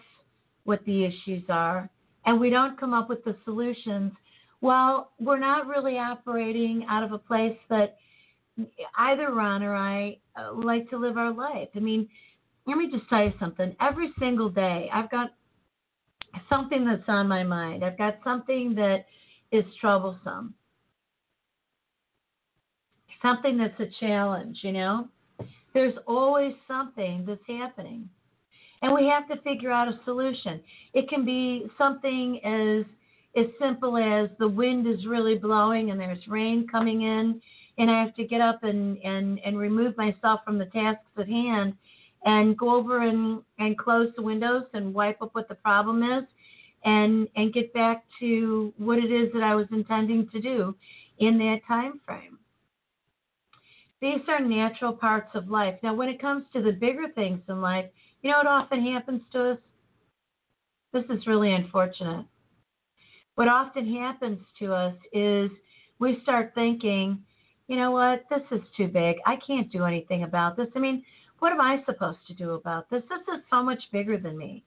what 0.63 0.83
the 0.85 1.05
issues 1.05 1.43
are, 1.49 1.89
and 2.25 2.39
we 2.39 2.49
don't 2.49 2.79
come 2.79 2.93
up 2.93 3.09
with 3.09 3.23
the 3.23 3.35
solutions, 3.43 4.11
well, 4.61 5.11
we're 5.19 5.39
not 5.39 5.67
really 5.67 5.97
operating 5.97 6.85
out 6.89 7.03
of 7.03 7.11
a 7.11 7.17
place 7.17 7.57
that 7.69 7.97
either 8.97 9.31
Ron 9.31 9.63
or 9.63 9.75
I 9.75 10.17
uh, 10.35 10.53
like 10.53 10.89
to 10.89 10.97
live 10.97 11.17
our 11.17 11.33
life. 11.33 11.69
I 11.75 11.79
mean, 11.79 12.07
let 12.65 12.77
me 12.77 12.89
just 12.91 13.07
tell 13.09 13.23
you 13.23 13.33
something. 13.39 13.75
Every 13.81 14.11
single 14.19 14.49
day, 14.49 14.89
I've 14.93 15.09
got 15.09 15.31
something 16.49 16.85
that's 16.85 17.07
on 17.07 17.27
my 17.27 17.43
mind. 17.43 17.83
I've 17.83 17.97
got 17.97 18.19
something 18.23 18.75
that 18.75 19.05
is 19.51 19.65
troublesome. 19.81 20.53
Something 23.21 23.57
that's 23.57 23.79
a 23.79 23.87
challenge, 23.99 24.59
you 24.61 24.71
know? 24.71 25.07
There's 25.73 25.95
always 26.07 26.53
something 26.67 27.25
that's 27.27 27.41
happening. 27.47 28.09
And 28.81 28.93
we 28.93 29.07
have 29.07 29.27
to 29.27 29.41
figure 29.43 29.71
out 29.71 29.87
a 29.87 29.99
solution. 30.05 30.61
It 30.93 31.09
can 31.09 31.25
be 31.25 31.65
something 31.77 32.39
as 32.45 32.85
as 33.37 33.45
simple 33.59 33.95
as 33.95 34.29
the 34.39 34.47
wind 34.47 34.87
is 34.87 35.05
really 35.05 35.35
blowing 35.35 35.91
and 35.91 35.99
there's 35.99 36.27
rain 36.27 36.67
coming 36.67 37.03
in 37.03 37.39
and 37.79 37.89
I 37.89 38.03
have 38.03 38.15
to 38.15 38.25
get 38.25 38.41
up 38.41 38.63
and, 38.63 38.97
and, 38.99 39.39
and 39.39 39.57
remove 39.57 39.97
myself 39.97 40.41
from 40.45 40.59
the 40.59 40.65
tasks 40.65 41.05
at 41.17 41.27
hand 41.27 41.73
and 42.25 42.57
go 42.57 42.75
over 42.75 43.01
and, 43.01 43.41
and 43.57 43.77
close 43.77 44.11
the 44.15 44.21
windows 44.21 44.65
and 44.73 44.93
wipe 44.93 45.21
up 45.21 45.33
what 45.33 45.47
the 45.47 45.55
problem 45.55 46.03
is 46.03 46.25
and 46.85 47.27
and 47.35 47.53
get 47.53 47.73
back 47.73 48.05
to 48.19 48.73
what 48.77 48.97
it 48.97 49.11
is 49.11 49.31
that 49.33 49.43
I 49.43 49.55
was 49.55 49.67
intending 49.71 50.29
to 50.29 50.39
do 50.39 50.75
in 51.17 51.37
that 51.39 51.59
time 51.67 51.99
frame. 52.05 52.37
These 54.01 54.21
are 54.29 54.39
natural 54.39 54.93
parts 54.93 55.29
of 55.33 55.49
life. 55.49 55.75
Now 55.83 55.93
when 55.93 56.07
it 56.07 56.21
comes 56.21 56.45
to 56.53 56.61
the 56.61 56.71
bigger 56.71 57.09
things 57.15 57.41
in 57.49 57.59
life, 57.59 57.85
you 58.21 58.31
know 58.31 58.37
what 58.37 58.47
often 58.47 58.85
happens 58.93 59.21
to 59.33 59.51
us? 59.51 59.57
This 60.93 61.03
is 61.09 61.27
really 61.27 61.53
unfortunate. 61.53 62.25
What 63.35 63.47
often 63.47 63.93
happens 63.93 64.39
to 64.59 64.73
us 64.73 64.95
is 65.13 65.51
we 65.99 66.19
start 66.23 66.53
thinking, 66.55 67.23
you 67.69 67.75
know 67.75 67.91
what, 67.91 68.25
this 68.29 68.41
is 68.51 68.61
too 68.75 68.87
big. 68.87 69.17
I 69.27 69.37
can't 69.45 69.71
do 69.71 69.85
anything 69.85 70.23
about 70.23 70.57
this. 70.57 70.67
I 70.75 70.79
mean, 70.79 71.03
what 71.37 71.51
am 71.51 71.61
I 71.61 71.83
supposed 71.85 72.17
to 72.27 72.33
do 72.33 72.55
about 72.55 72.89
this? 72.89 73.03
This 73.07 73.35
is 73.35 73.43
so 73.49 73.61
much 73.61 73.79
bigger 73.93 74.17
than 74.17 74.37
me. 74.37 74.63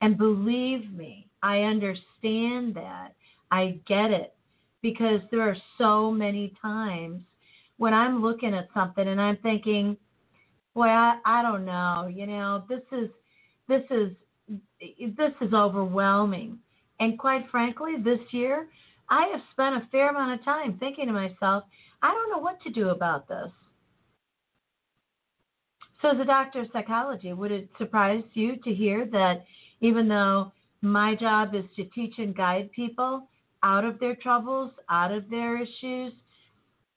And 0.00 0.18
believe 0.18 0.92
me, 0.92 1.28
I 1.42 1.60
understand 1.60 2.74
that. 2.74 3.14
I 3.52 3.78
get 3.86 4.10
it 4.10 4.34
because 4.82 5.20
there 5.30 5.42
are 5.42 5.56
so 5.78 6.10
many 6.10 6.52
times 6.60 7.22
when 7.76 7.94
I'm 7.94 8.20
looking 8.20 8.54
at 8.54 8.68
something 8.74 9.06
and 9.06 9.20
I'm 9.20 9.36
thinking, 9.36 9.96
boy, 10.74 10.88
I, 10.88 11.18
I 11.24 11.42
don't 11.42 11.64
know, 11.64 12.10
you 12.12 12.26
know, 12.26 12.64
this 12.68 12.82
is 12.90 13.08
this 13.68 13.82
is 13.90 14.10
this 15.16 15.32
is 15.40 15.54
overwhelming. 15.54 16.58
And 16.98 17.18
quite 17.18 17.48
frankly, 17.50 17.92
this 18.02 18.20
year 18.32 18.66
I 19.08 19.28
have 19.32 19.42
spent 19.52 19.76
a 19.76 19.86
fair 19.92 20.10
amount 20.10 20.40
of 20.40 20.44
time 20.44 20.76
thinking 20.78 21.06
to 21.06 21.12
myself, 21.12 21.64
I 22.02 22.10
don't 22.12 22.30
know 22.30 22.38
what 22.38 22.60
to 22.62 22.70
do 22.70 22.88
about 22.90 23.28
this. 23.28 23.50
So, 26.00 26.10
as 26.10 26.18
a 26.20 26.24
doctor 26.24 26.62
of 26.62 26.66
psychology, 26.72 27.32
would 27.32 27.52
it 27.52 27.68
surprise 27.78 28.24
you 28.34 28.56
to 28.56 28.74
hear 28.74 29.06
that 29.12 29.44
even 29.80 30.08
though 30.08 30.50
my 30.80 31.14
job 31.14 31.54
is 31.54 31.64
to 31.76 31.84
teach 31.84 32.14
and 32.18 32.34
guide 32.34 32.72
people 32.72 33.28
out 33.62 33.84
of 33.84 34.00
their 34.00 34.16
troubles, 34.16 34.72
out 34.90 35.12
of 35.12 35.30
their 35.30 35.62
issues, 35.62 36.12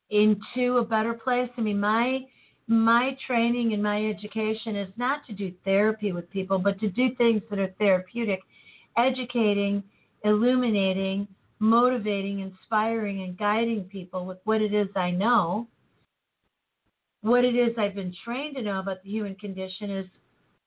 into 0.09 0.77
a 0.77 0.83
better 0.83 1.13
place? 1.13 1.49
I 1.55 1.61
mean, 1.61 1.79
my 1.79 2.21
my 2.67 3.15
training 3.27 3.73
and 3.73 3.83
my 3.83 4.09
education 4.09 4.75
is 4.75 4.89
not 4.97 5.23
to 5.27 5.33
do 5.33 5.53
therapy 5.63 6.11
with 6.11 6.27
people, 6.31 6.57
but 6.57 6.79
to 6.79 6.89
do 6.89 7.13
things 7.13 7.43
that 7.51 7.59
are 7.59 7.73
therapeutic, 7.77 8.39
educating, 8.97 9.83
illuminating, 10.23 11.27
motivating, 11.59 12.39
inspiring, 12.39 13.23
and 13.23 13.37
guiding 13.37 13.85
people 13.85 14.25
with 14.25 14.39
what 14.43 14.61
it 14.61 14.73
is 14.73 14.89
I 14.95 15.11
know 15.11 15.67
what 17.25 17.43
it 17.43 17.55
is 17.55 17.75
I've 17.75 17.95
been 17.95 18.13
trained 18.23 18.55
to 18.55 18.61
know 18.61 18.79
about 18.79 19.01
the 19.01 19.09
human 19.09 19.33
condition 19.33 19.89
is 19.89 20.05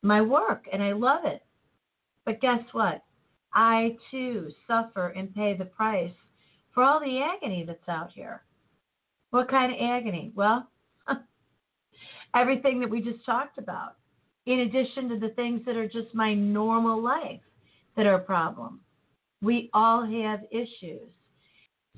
my 0.02 0.20
work, 0.20 0.64
and 0.72 0.82
I 0.82 0.90
love 0.90 1.24
it. 1.24 1.40
But 2.24 2.40
guess 2.40 2.62
what? 2.72 3.04
I 3.54 3.96
too 4.10 4.50
suffer 4.66 5.10
and 5.10 5.32
pay 5.32 5.56
the 5.56 5.66
price 5.66 6.10
for 6.74 6.82
all 6.82 6.98
the 6.98 7.20
agony 7.20 7.64
that's 7.64 7.88
out 7.88 8.10
here. 8.12 8.42
What 9.30 9.48
kind 9.48 9.72
of 9.72 9.78
agony? 9.80 10.32
Well, 10.34 10.68
everything 12.34 12.80
that 12.80 12.90
we 12.90 13.02
just 13.02 13.24
talked 13.24 13.58
about, 13.58 13.94
in 14.46 14.60
addition 14.60 15.08
to 15.10 15.18
the 15.18 15.32
things 15.36 15.60
that 15.64 15.76
are 15.76 15.88
just 15.88 16.12
my 16.12 16.34
normal 16.34 17.00
life 17.00 17.40
that 17.96 18.06
are 18.06 18.16
a 18.16 18.20
problem. 18.20 18.80
We 19.42 19.70
all 19.72 20.04
have 20.04 20.40
issues. 20.50 21.08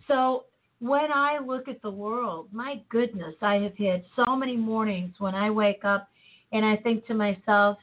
So 0.09 0.45
when 0.81 1.13
I 1.13 1.39
look 1.39 1.69
at 1.69 1.81
the 1.83 1.91
world, 1.91 2.49
my 2.53 2.83
goodness, 2.89 3.35
I 3.43 3.57
have 3.57 3.77
had 3.77 4.05
so 4.17 4.37
many 4.37 4.57
mornings 4.57 5.15
when 5.19 5.35
I 5.35 5.51
wake 5.51 5.85
up 5.85 6.09
and 6.53 6.65
I 6.65 6.77
think 6.77 7.07
to 7.07 7.15
myself, 7.15 7.79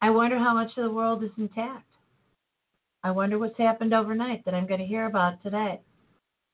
I 0.00 0.10
wonder 0.10 0.38
how 0.38 0.54
much 0.54 0.70
of 0.76 0.84
the 0.84 0.90
world 0.90 1.22
is 1.22 1.30
intact. 1.36 1.86
I 3.04 3.10
wonder 3.10 3.38
what's 3.38 3.58
happened 3.58 3.92
overnight 3.92 4.44
that 4.44 4.54
I'm 4.54 4.66
going 4.66 4.80
to 4.80 4.86
hear 4.86 5.06
about 5.06 5.42
today. 5.42 5.80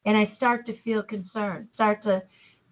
And 0.07 0.17
I 0.17 0.33
start 0.37 0.67
to 0.67 0.81
feel 0.83 1.03
concerned, 1.03 1.69
start 1.75 2.03
to 2.05 2.23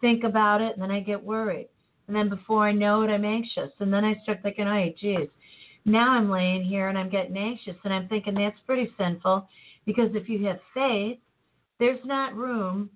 think 0.01 0.25
about 0.25 0.61
it, 0.61 0.73
and 0.73 0.83
then 0.83 0.91
I 0.91 1.01
get 1.01 1.23
worried. 1.23 1.69
And 2.07 2.17
then 2.17 2.29
before 2.29 2.67
I 2.67 2.73
know 2.73 3.03
it, 3.03 3.11
I'm 3.11 3.25
anxious. 3.25 3.71
And 3.81 3.93
then 3.93 4.05
I 4.05 4.15
start 4.23 4.43
thinking, 4.43 4.67
oh, 4.67 4.89
geez, 4.99 5.29
now 5.87 6.11
I'm 6.11 6.29
laying 6.29 6.65
here 6.65 6.89
and 6.89 6.99
I'm 6.99 7.09
getting 7.09 7.37
anxious. 7.37 7.77
And 7.85 7.95
I'm 7.95 8.09
thinking 8.09 8.35
that's 8.35 8.59
pretty 8.67 8.93
sinful 8.99 9.49
because 9.87 10.11
if 10.15 10.29
you 10.29 10.45
have 10.47 10.59
faith, 10.75 11.19
there's 11.79 12.05
not 12.05 12.35
room 12.35 12.91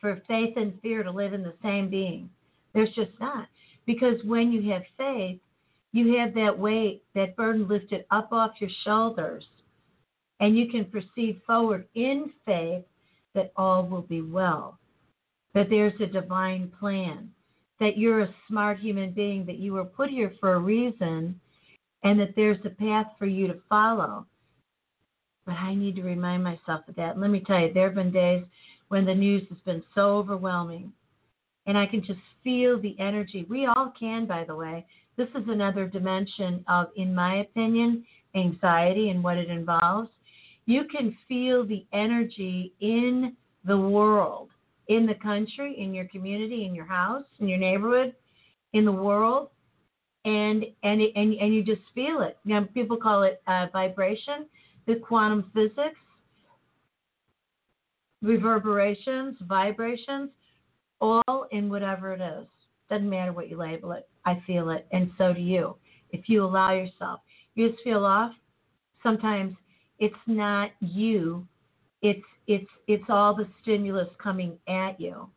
for 0.00 0.20
faith 0.28 0.54
and 0.56 0.78
fear 0.82 1.02
to 1.02 1.10
live 1.10 1.32
in 1.32 1.42
the 1.42 1.54
same 1.62 1.88
being. 1.88 2.28
There's 2.74 2.94
just 2.94 3.12
not. 3.18 3.48
Because 3.86 4.22
when 4.24 4.52
you 4.52 4.70
have 4.72 4.82
faith, 4.98 5.40
you 5.92 6.18
have 6.18 6.34
that 6.34 6.58
weight, 6.58 7.02
that 7.14 7.36
burden 7.36 7.66
lifted 7.66 8.04
up 8.10 8.30
off 8.30 8.52
your 8.58 8.70
shoulders, 8.84 9.44
and 10.40 10.58
you 10.58 10.68
can 10.68 10.84
proceed 10.84 11.40
forward 11.46 11.88
in 11.94 12.30
faith 12.44 12.84
that 13.34 13.52
all 13.56 13.86
will 13.86 14.02
be 14.02 14.20
well, 14.20 14.78
that 15.54 15.70
there's 15.70 15.98
a 16.00 16.06
divine 16.06 16.70
plan, 16.78 17.30
that 17.80 17.96
you're 17.96 18.22
a 18.22 18.34
smart 18.48 18.78
human 18.78 19.12
being, 19.12 19.46
that 19.46 19.56
you 19.56 19.72
were 19.72 19.84
put 19.84 20.10
here 20.10 20.34
for 20.40 20.54
a 20.54 20.58
reason, 20.58 21.40
and 22.06 22.18
that 22.20 22.34
there's 22.36 22.64
a 22.64 22.70
path 22.70 23.06
for 23.18 23.26
you 23.26 23.46
to 23.48 23.58
follow 23.68 24.26
but 25.46 25.54
I 25.54 25.74
need 25.74 25.94
to 25.96 26.02
remind 26.02 26.42
myself 26.42 26.82
of 26.88 26.96
that. 26.96 27.18
Let 27.18 27.30
me 27.30 27.40
tell 27.40 27.60
you, 27.60 27.72
there 27.72 27.86
have 27.86 27.94
been 27.94 28.10
days 28.10 28.44
when 28.88 29.06
the 29.06 29.14
news 29.14 29.44
has 29.48 29.58
been 29.64 29.82
so 29.94 30.16
overwhelming. 30.16 30.92
And 31.66 31.78
I 31.78 31.86
can 31.86 32.04
just 32.04 32.20
feel 32.44 32.80
the 32.80 32.96
energy. 32.98 33.46
We 33.48 33.66
all 33.66 33.92
can, 33.98 34.26
by 34.26 34.44
the 34.44 34.54
way. 34.54 34.84
This 35.16 35.28
is 35.34 35.44
another 35.48 35.86
dimension 35.86 36.64
of, 36.68 36.88
in 36.96 37.14
my 37.14 37.36
opinion, 37.36 38.04
anxiety 38.34 39.10
and 39.10 39.22
what 39.22 39.38
it 39.38 39.48
involves. 39.48 40.10
You 40.66 40.84
can 40.84 41.16
feel 41.28 41.64
the 41.64 41.86
energy 41.92 42.72
in 42.80 43.36
the 43.64 43.78
world, 43.78 44.50
in 44.88 45.06
the 45.06 45.14
country, 45.14 45.76
in 45.78 45.94
your 45.94 46.06
community, 46.06 46.66
in 46.66 46.74
your 46.74 46.84
house, 46.84 47.24
in 47.40 47.48
your 47.48 47.58
neighborhood, 47.58 48.14
in 48.72 48.84
the 48.84 48.92
world, 48.92 49.48
and 50.26 50.64
and 50.82 51.00
and 51.00 51.34
and 51.34 51.54
you 51.54 51.62
just 51.62 51.82
feel 51.94 52.20
it. 52.20 52.36
You 52.44 52.56
know, 52.56 52.68
people 52.74 52.98
call 52.98 53.22
it 53.22 53.40
uh, 53.46 53.68
vibration 53.72 54.46
the 54.86 54.96
quantum 54.96 55.50
physics, 55.52 55.98
reverberations, 58.22 59.36
vibrations, 59.48 60.30
all 61.00 61.46
in 61.50 61.68
whatever 61.68 62.12
it 62.12 62.20
is. 62.20 62.46
Doesn't 62.88 63.10
matter 63.10 63.32
what 63.32 63.48
you 63.48 63.56
label 63.56 63.92
it. 63.92 64.08
I 64.24 64.40
feel 64.46 64.70
it, 64.70 64.86
and 64.92 65.10
so 65.16 65.32
do 65.32 65.40
you. 65.40 65.76
If 66.10 66.28
you 66.28 66.44
allow 66.44 66.72
yourself, 66.72 67.20
you 67.54 67.70
just 67.70 67.82
feel 67.82 68.04
off. 68.04 68.32
Sometimes 69.02 69.56
it's 69.98 70.14
not 70.26 70.70
you. 70.80 71.46
It's 72.02 72.22
it's 72.46 72.70
it's 72.88 73.04
all 73.08 73.34
the 73.34 73.48
stimulus 73.62 74.08
coming 74.22 74.58
at 74.68 75.00
you. 75.00 75.28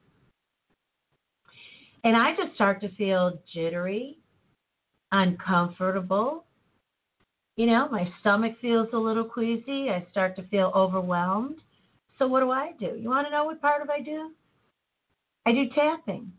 And 2.04 2.15
I 2.15 2.36
just 2.36 2.56
start 2.56 2.80
to 2.82 2.89
feel 2.95 3.39
jittery, 3.54 4.18
uncomfortable, 5.12 6.45
you 7.60 7.65
know, 7.65 7.89
my 7.89 8.10
stomach 8.22 8.54
feels 8.62 8.88
a 8.93 8.98
little 8.98 9.26
queasy. 9.26 9.89
I 9.89 10.06
start 10.12 10.36
to 10.38 10.48
feel 10.48 10.72
overwhelmed. 10.74 11.58
So 12.17 12.26
what 12.26 12.39
do 12.39 12.52
I 12.52 12.72
do? 12.80 12.98
You 12.98 13.10
want 13.10 13.28
to 13.28 13.32
know 13.32 13.43
what 13.43 13.62
part 13.62 13.82
of 13.82 13.89
I 13.89 14.02
do? 14.02 14.32
I 15.45 15.52
do 15.52 15.65
tapping. 15.76 16.32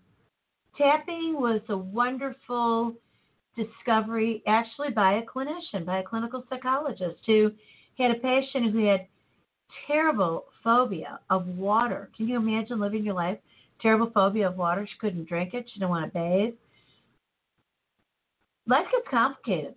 Tapping 0.78 1.34
was 1.38 1.60
a 1.68 1.76
wonderful 1.76 2.94
discovery, 3.56 4.42
actually 4.46 4.92
by 4.92 5.14
a 5.14 5.22
clinician, 5.22 5.84
by 5.84 5.98
a 5.98 6.02
clinical 6.02 6.44
psychologist 6.48 7.20
who 7.26 7.50
had 7.98 8.12
a 8.12 8.20
patient 8.20 8.72
who 8.72 8.86
had 8.86 9.06
terrible 9.86 10.46
phobia 10.64 11.20
of 11.28 11.46
water. 11.48 12.10
Can 12.16 12.28
you 12.28 12.36
imagine 12.36 12.80
living 12.80 13.04
your 13.04 13.14
life? 13.14 13.38
Terrible 13.82 14.10
phobia 14.14 14.48
of 14.48 14.56
water. 14.56 14.86
She 14.90 14.98
couldn't 14.98 15.28
drink 15.28 15.54
it. 15.54 15.68
She 15.68 15.80
didn't 15.80 15.90
want 15.90 16.12
to 16.12 16.18
bathe. 16.18 16.54
Life 18.70 18.86
gets 18.92 19.08
complicated. 19.10 19.74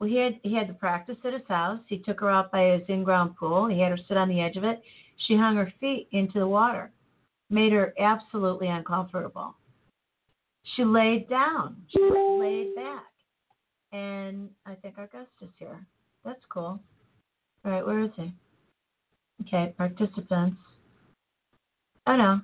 Well, 0.00 0.08
he 0.08 0.16
had 0.16 0.40
he 0.42 0.54
had 0.54 0.70
the 0.70 0.72
practice 0.72 1.18
at 1.22 1.34
his 1.34 1.42
house. 1.48 1.80
He 1.86 1.98
took 1.98 2.20
her 2.20 2.30
out 2.30 2.50
by 2.50 2.70
his 2.70 2.82
in-ground 2.88 3.36
pool. 3.36 3.68
He 3.68 3.78
had 3.78 3.90
her 3.90 3.98
sit 4.08 4.16
on 4.16 4.30
the 4.30 4.40
edge 4.40 4.56
of 4.56 4.64
it. 4.64 4.80
She 5.26 5.36
hung 5.36 5.56
her 5.56 5.70
feet 5.80 6.08
into 6.12 6.38
the 6.38 6.48
water, 6.48 6.90
made 7.50 7.72
her 7.72 7.92
absolutely 7.98 8.68
uncomfortable. 8.68 9.54
She 10.74 10.84
laid 10.84 11.28
down. 11.28 11.76
She 11.90 12.00
laid 12.00 12.74
back, 12.74 13.04
and 13.92 14.48
I 14.64 14.74
think 14.76 14.96
our 14.96 15.08
guest 15.08 15.28
is 15.42 15.50
here. 15.58 15.86
That's 16.24 16.40
cool. 16.48 16.80
All 17.66 17.72
right, 17.72 17.84
where 17.84 18.00
is 18.00 18.10
he? 18.16 18.32
Okay, 19.42 19.74
participants. 19.76 20.56
Oh 22.06 22.16
no. 22.16 22.40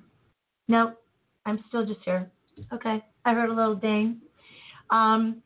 Nope. 0.67 1.01
I'm 1.47 1.63
still 1.67 1.83
just 1.83 2.01
here. 2.05 2.29
Okay. 2.71 3.03
I 3.25 3.33
heard 3.33 3.49
a 3.49 3.53
little 3.53 3.75
ding. 3.75 4.21
Um, 4.91 5.41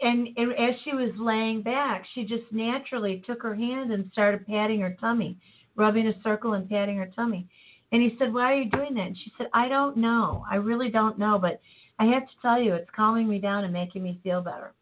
and, 0.00 0.28
as 0.38 0.74
she 0.84 0.94
was 0.94 1.10
laying 1.18 1.62
back, 1.62 2.04
she 2.14 2.24
just 2.24 2.44
naturally 2.50 3.22
took 3.26 3.42
her 3.42 3.54
hand 3.54 3.92
and 3.92 4.10
started 4.12 4.46
patting 4.46 4.80
her 4.80 4.96
tummy, 5.00 5.38
rubbing 5.76 6.08
a 6.08 6.22
circle 6.22 6.54
and 6.54 6.68
patting 6.68 6.96
her 6.96 7.10
tummy. 7.14 7.48
And 7.92 8.02
he 8.02 8.16
said, 8.18 8.34
Why 8.34 8.52
are 8.52 8.56
you 8.56 8.70
doing 8.70 8.94
that? 8.94 9.06
And 9.06 9.16
she 9.16 9.32
said, 9.38 9.46
I 9.54 9.68
don't 9.68 9.96
know. 9.96 10.44
I 10.50 10.56
really 10.56 10.90
don't 10.90 11.18
know, 11.18 11.38
but 11.38 11.60
I 11.98 12.06
have 12.06 12.24
to 12.24 12.32
tell 12.42 12.60
you, 12.60 12.74
it's 12.74 12.90
calming 12.94 13.28
me 13.28 13.38
down 13.38 13.64
and 13.64 13.72
making 13.72 14.02
me 14.02 14.20
feel 14.24 14.40
better. 14.40 14.74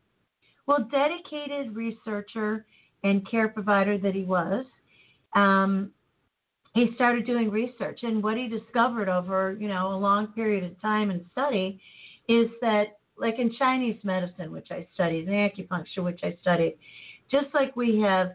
Well, 0.66 0.88
dedicated 0.90 1.76
researcher 1.76 2.64
and 3.04 3.28
care 3.28 3.48
provider 3.48 3.98
that 3.98 4.14
he 4.14 4.22
was, 4.22 4.64
um, 5.34 5.90
he 6.74 6.90
started 6.94 7.26
doing 7.26 7.50
research. 7.50 8.00
And 8.02 8.22
what 8.22 8.38
he 8.38 8.48
discovered 8.48 9.08
over, 9.08 9.56
you 9.60 9.68
know, 9.68 9.92
a 9.92 9.98
long 9.98 10.28
period 10.28 10.64
of 10.64 10.80
time 10.80 11.10
and 11.10 11.24
study 11.32 11.80
is 12.28 12.48
that, 12.62 12.98
like 13.16 13.38
in 13.38 13.54
Chinese 13.58 13.98
medicine, 14.02 14.52
which 14.52 14.68
I 14.70 14.86
studied, 14.94 15.28
and 15.28 15.50
acupuncture, 15.50 16.04
which 16.04 16.20
I 16.22 16.36
studied, 16.40 16.76
just 17.30 17.46
like 17.54 17.74
we 17.76 18.00
have 18.00 18.32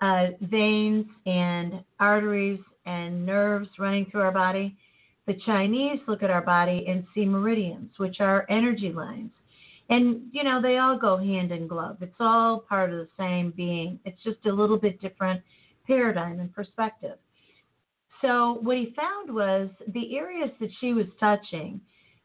uh, 0.00 0.28
veins 0.42 1.06
and 1.26 1.82
arteries 1.98 2.60
and 2.86 3.24
nerves 3.24 3.68
running 3.78 4.06
through 4.10 4.22
our 4.22 4.32
body, 4.32 4.76
the 5.26 5.34
Chinese 5.44 6.00
look 6.06 6.22
at 6.22 6.30
our 6.30 6.40
body 6.40 6.86
and 6.88 7.04
see 7.14 7.26
meridians, 7.26 7.90
which 7.98 8.20
are 8.20 8.46
energy 8.48 8.92
lines. 8.92 9.30
And, 9.90 10.22
you 10.32 10.44
know, 10.44 10.60
they 10.60 10.78
all 10.78 10.98
go 10.98 11.16
hand 11.16 11.50
in 11.50 11.66
glove. 11.66 11.98
It's 12.00 12.14
all 12.20 12.60
part 12.60 12.92
of 12.92 12.98
the 12.98 13.08
same 13.18 13.52
being. 13.56 13.98
It's 14.04 14.22
just 14.22 14.44
a 14.46 14.52
little 14.52 14.78
bit 14.78 15.00
different 15.00 15.42
paradigm 15.86 16.40
and 16.40 16.54
perspective. 16.54 17.18
So, 18.20 18.58
what 18.62 18.76
he 18.76 18.94
found 18.96 19.32
was 19.32 19.70
the 19.94 20.16
areas 20.16 20.50
that 20.60 20.70
she 20.80 20.92
was 20.92 21.06
touching 21.20 21.80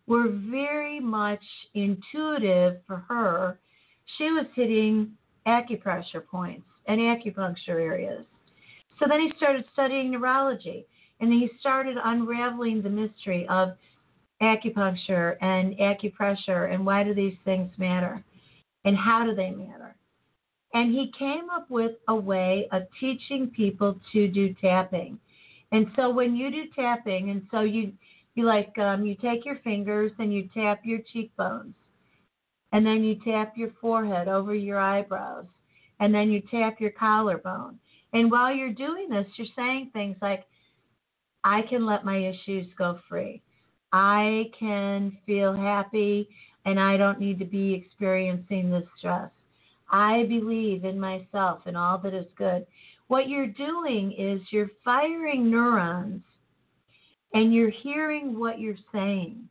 were 0.07 0.29
very 0.29 0.99
much 0.99 1.43
intuitive 1.73 2.77
for 2.85 2.97
her. 3.09 3.59
She 4.17 4.25
was 4.25 4.45
hitting 4.55 5.11
acupressure 5.47 6.25
points 6.25 6.67
and 6.87 6.99
acupuncture 6.99 7.79
areas. 7.81 8.25
So 8.99 9.05
then 9.07 9.21
he 9.21 9.31
started 9.37 9.65
studying 9.73 10.11
neurology 10.11 10.85
and 11.19 11.31
he 11.31 11.49
started 11.59 11.97
unraveling 12.03 12.81
the 12.81 12.89
mystery 12.89 13.47
of 13.49 13.73
acupuncture 14.41 15.37
and 15.41 15.75
acupressure 15.77 16.73
and 16.73 16.85
why 16.85 17.03
do 17.03 17.13
these 17.13 17.37
things 17.45 17.71
matter 17.77 18.23
and 18.85 18.97
how 18.97 19.25
do 19.25 19.33
they 19.33 19.51
matter. 19.51 19.95
And 20.73 20.93
he 20.93 21.11
came 21.17 21.49
up 21.49 21.69
with 21.69 21.93
a 22.07 22.15
way 22.15 22.67
of 22.71 22.83
teaching 22.99 23.51
people 23.55 23.99
to 24.11 24.27
do 24.27 24.53
tapping. 24.59 25.19
And 25.71 25.87
so 25.95 26.09
when 26.09 26.35
you 26.35 26.51
do 26.51 26.63
tapping, 26.75 27.29
and 27.29 27.43
so 27.51 27.61
you 27.61 27.93
you 28.35 28.45
like 28.45 28.77
um, 28.79 29.05
you 29.05 29.15
take 29.15 29.45
your 29.45 29.57
fingers 29.63 30.11
and 30.19 30.33
you 30.33 30.49
tap 30.53 30.81
your 30.83 30.99
cheekbones, 31.11 31.75
and 32.71 32.85
then 32.85 33.03
you 33.03 33.17
tap 33.25 33.53
your 33.55 33.71
forehead 33.79 34.27
over 34.27 34.55
your 34.55 34.79
eyebrows, 34.79 35.45
and 35.99 36.13
then 36.13 36.29
you 36.29 36.41
tap 36.51 36.79
your 36.79 36.91
collarbone. 36.91 37.79
And 38.13 38.29
while 38.29 38.53
you're 38.53 38.73
doing 38.73 39.09
this, 39.09 39.25
you're 39.37 39.47
saying 39.55 39.89
things 39.91 40.17
like, 40.21 40.45
I 41.43 41.61
can 41.63 41.85
let 41.85 42.05
my 42.05 42.17
issues 42.17 42.67
go 42.77 42.99
free. 43.09 43.41
I 43.91 44.45
can 44.57 45.17
feel 45.25 45.53
happy 45.53 46.27
and 46.65 46.79
I 46.79 46.97
don't 46.97 47.19
need 47.19 47.37
to 47.39 47.45
be 47.45 47.73
experiencing 47.73 48.71
this 48.71 48.87
stress. 48.97 49.29
I 49.91 50.23
believe 50.23 50.85
in 50.85 50.99
myself 50.99 51.61
and 51.65 51.77
all 51.77 51.97
that 51.99 52.13
is 52.13 52.25
good. 52.37 52.65
What 53.07 53.29
you're 53.29 53.47
doing 53.47 54.13
is 54.13 54.41
you're 54.51 54.71
firing 54.83 55.51
neurons 55.51 56.21
and 57.33 57.53
you're 57.53 57.71
hearing 57.71 58.39
what 58.39 58.59
you're 58.59 58.75
saying. 58.91 59.47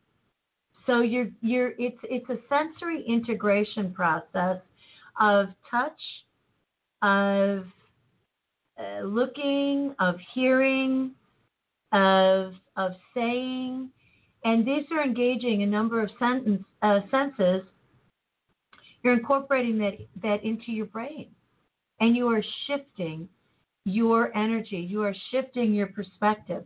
So 0.85 1.01
you're 1.01 1.29
you're 1.41 1.73
it's 1.77 1.99
it's 2.03 2.29
a 2.29 2.37
sensory 2.49 3.03
integration 3.07 3.93
process 3.93 4.57
of 5.19 5.47
touch, 5.69 6.01
of 7.01 7.65
uh, 8.77 9.03
looking, 9.03 9.95
of 9.99 10.15
hearing, 10.33 11.11
of 11.93 12.53
of 12.75 12.91
saying, 13.13 13.89
and 14.43 14.65
these 14.65 14.85
are 14.91 15.03
engaging 15.03 15.63
a 15.63 15.67
number 15.67 16.01
of 16.01 16.09
sentence, 16.19 16.63
uh, 16.81 16.99
senses. 17.11 17.63
You're 19.03 19.13
incorporating 19.13 19.77
that 19.79 19.93
that 20.21 20.43
into 20.43 20.71
your 20.71 20.87
brain, 20.87 21.27
and 21.99 22.15
you 22.15 22.27
are 22.29 22.43
shifting 22.67 23.29
your 23.85 24.35
energy. 24.35 24.77
You 24.77 25.03
are 25.03 25.15
shifting 25.31 25.73
your 25.73 25.87
perspective. 25.87 26.65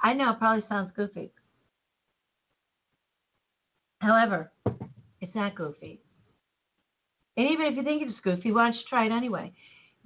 I 0.00 0.12
know 0.12 0.30
it 0.30 0.38
probably 0.38 0.64
sounds 0.68 0.92
goofy. 0.96 1.30
However, 4.00 4.52
it's 5.20 5.34
not 5.34 5.56
goofy. 5.56 6.00
And 7.36 7.50
even 7.50 7.66
if 7.66 7.76
you 7.76 7.82
think 7.82 8.02
it's 8.02 8.20
goofy, 8.20 8.52
why 8.52 8.64
don't 8.64 8.74
you 8.74 8.80
try 8.88 9.06
it 9.06 9.12
anyway? 9.12 9.52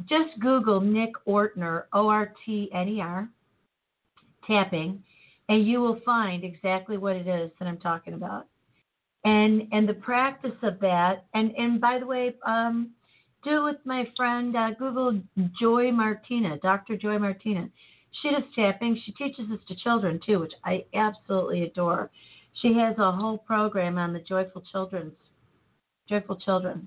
Just 0.08 0.38
Google 0.40 0.80
Nick 0.80 1.12
Ortner, 1.26 1.84
O 1.92 2.08
R 2.08 2.32
T 2.44 2.70
N 2.74 2.88
E 2.88 3.00
R, 3.00 3.28
tapping, 4.46 5.02
and 5.48 5.66
you 5.66 5.80
will 5.80 6.00
find 6.04 6.44
exactly 6.44 6.96
what 6.96 7.16
it 7.16 7.26
is 7.26 7.50
that 7.58 7.68
I'm 7.68 7.78
talking 7.78 8.14
about. 8.14 8.46
And 9.24 9.68
and 9.72 9.88
the 9.88 9.94
practice 9.94 10.56
of 10.62 10.80
that, 10.80 11.26
and 11.34 11.52
and 11.56 11.80
by 11.80 11.98
the 11.98 12.06
way, 12.06 12.34
um, 12.44 12.90
do 13.44 13.66
it 13.66 13.72
with 13.72 13.80
my 13.84 14.08
friend 14.16 14.56
uh, 14.56 14.70
Google 14.78 15.20
Joy 15.60 15.92
Martina, 15.92 16.58
Dr. 16.58 16.96
Joy 16.96 17.18
Martina. 17.18 17.68
She 18.20 18.30
does 18.30 18.42
tapping. 18.54 19.00
She 19.04 19.12
teaches 19.12 19.48
this 19.48 19.60
to 19.68 19.76
children 19.76 20.20
too, 20.24 20.40
which 20.40 20.52
I 20.64 20.84
absolutely 20.94 21.62
adore. 21.62 22.10
She 22.60 22.74
has 22.74 22.96
a 22.98 23.12
whole 23.12 23.38
program 23.38 23.98
on 23.98 24.12
the 24.12 24.20
Joyful 24.20 24.62
Children's 24.70 25.14
Joyful 26.08 26.36
Children. 26.36 26.86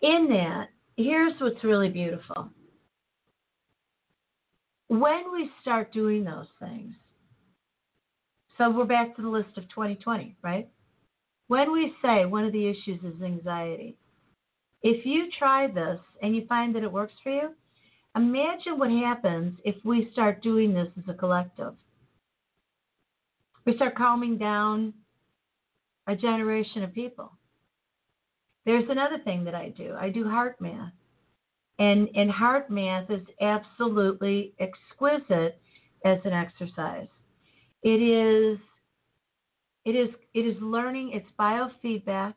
In 0.00 0.28
that, 0.30 0.68
here's 0.96 1.40
what's 1.40 1.62
really 1.62 1.88
beautiful. 1.88 2.50
When 4.88 5.32
we 5.32 5.50
start 5.60 5.92
doing 5.92 6.24
those 6.24 6.46
things, 6.58 6.94
so 8.56 8.70
we're 8.70 8.84
back 8.84 9.14
to 9.16 9.22
the 9.22 9.28
list 9.28 9.56
of 9.56 9.68
2020, 9.68 10.36
right? 10.42 10.68
When 11.46 11.72
we 11.72 11.94
say 12.02 12.24
one 12.24 12.44
of 12.44 12.52
the 12.52 12.66
issues 12.66 13.00
is 13.04 13.22
anxiety, 13.22 13.96
if 14.82 15.06
you 15.06 15.28
try 15.38 15.66
this 15.66 16.00
and 16.22 16.34
you 16.34 16.46
find 16.46 16.74
that 16.74 16.82
it 16.82 16.92
works 16.92 17.14
for 17.22 17.30
you, 17.30 17.50
imagine 18.16 18.78
what 18.78 18.90
happens 18.90 19.58
if 19.64 19.76
we 19.84 20.10
start 20.12 20.42
doing 20.42 20.74
this 20.74 20.88
as 20.98 21.04
a 21.08 21.14
collective. 21.14 21.74
We 23.64 23.76
start 23.76 23.96
calming 23.96 24.38
down 24.38 24.94
a 26.06 26.16
generation 26.16 26.82
of 26.82 26.94
people. 26.94 27.32
There's 28.64 28.88
another 28.88 29.18
thing 29.24 29.44
that 29.44 29.54
I 29.54 29.70
do. 29.70 29.94
I 29.98 30.10
do 30.10 30.28
heart 30.28 30.60
math. 30.60 30.92
And 31.78 32.08
and 32.14 32.30
heart 32.30 32.70
math 32.70 33.10
is 33.10 33.26
absolutely 33.40 34.52
exquisite 34.58 35.60
as 36.04 36.18
an 36.24 36.32
exercise. 36.32 37.08
It 37.82 38.02
is 38.02 38.58
it 39.84 39.92
is 39.92 40.08
it 40.34 40.40
is 40.40 40.56
learning 40.60 41.12
it's 41.12 41.28
biofeedback. 41.38 42.34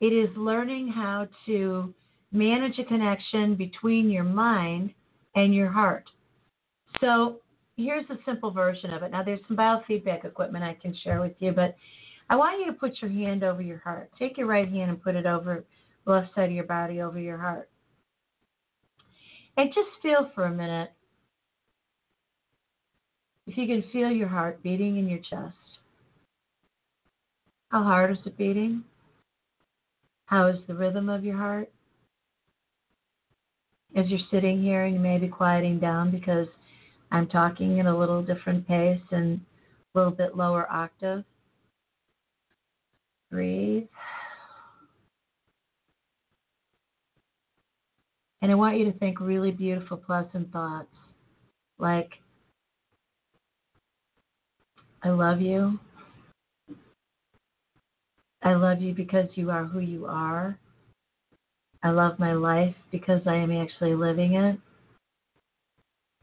It 0.00 0.12
is 0.12 0.28
learning 0.36 0.88
how 0.88 1.28
to 1.46 1.94
manage 2.36 2.78
a 2.78 2.84
connection 2.84 3.54
between 3.54 4.10
your 4.10 4.24
mind 4.24 4.92
and 5.34 5.54
your 5.54 5.70
heart. 5.70 6.04
So 7.00 7.40
here's 7.76 8.08
a 8.10 8.18
simple 8.24 8.50
version 8.50 8.92
of 8.92 9.02
it. 9.02 9.10
Now 9.10 9.22
there's 9.22 9.40
some 9.48 9.56
biofeedback 9.56 10.24
equipment 10.24 10.64
I 10.64 10.76
can 10.80 10.94
share 11.02 11.20
with 11.20 11.34
you, 11.38 11.52
but 11.52 11.76
I 12.28 12.36
want 12.36 12.60
you 12.60 12.66
to 12.66 12.72
put 12.72 13.00
your 13.00 13.10
hand 13.10 13.44
over 13.44 13.62
your 13.62 13.78
heart. 13.78 14.10
Take 14.18 14.36
your 14.38 14.46
right 14.46 14.68
hand 14.68 14.90
and 14.90 15.02
put 15.02 15.14
it 15.14 15.26
over 15.26 15.64
the 16.04 16.12
left 16.12 16.34
side 16.34 16.50
of 16.50 16.54
your 16.54 16.64
body 16.64 17.00
over 17.00 17.18
your 17.18 17.38
heart. 17.38 17.68
And 19.56 19.72
just 19.74 19.88
feel 20.02 20.30
for 20.34 20.44
a 20.44 20.52
minute 20.52 20.92
if 23.46 23.56
you 23.56 23.66
can 23.66 23.84
feel 23.92 24.10
your 24.10 24.28
heart 24.28 24.62
beating 24.62 24.98
in 24.98 25.08
your 25.08 25.20
chest. 25.20 25.56
How 27.70 27.82
hard 27.82 28.10
is 28.10 28.18
it 28.26 28.36
beating? 28.36 28.84
How 30.26 30.48
is 30.48 30.56
the 30.66 30.74
rhythm 30.74 31.08
of 31.08 31.24
your 31.24 31.36
heart? 31.36 31.70
As 33.96 34.06
you're 34.08 34.20
sitting 34.30 34.62
here 34.62 34.84
and 34.84 34.94
you 34.94 35.00
may 35.00 35.16
be 35.16 35.26
quieting 35.26 35.80
down 35.80 36.10
because 36.10 36.46
I'm 37.10 37.26
talking 37.26 37.80
at 37.80 37.86
a 37.86 37.96
little 37.96 38.22
different 38.22 38.68
pace 38.68 39.00
and 39.10 39.40
a 39.94 39.98
little 39.98 40.12
bit 40.12 40.36
lower 40.36 40.70
octave. 40.70 41.24
Breathe. 43.30 43.88
And 48.42 48.52
I 48.52 48.54
want 48.54 48.78
you 48.78 48.84
to 48.84 48.98
think 48.98 49.18
really 49.18 49.50
beautiful, 49.50 49.96
pleasant 49.96 50.52
thoughts 50.52 50.94
like, 51.78 52.10
I 55.02 55.08
love 55.08 55.40
you. 55.40 55.78
I 58.42 58.54
love 58.54 58.80
you 58.80 58.94
because 58.94 59.28
you 59.34 59.50
are 59.50 59.64
who 59.64 59.80
you 59.80 60.06
are. 60.06 60.58
I 61.86 61.90
love 61.90 62.18
my 62.18 62.32
life 62.32 62.74
because 62.90 63.20
I 63.26 63.36
am 63.36 63.52
actually 63.52 63.94
living 63.94 64.34
it. 64.34 64.58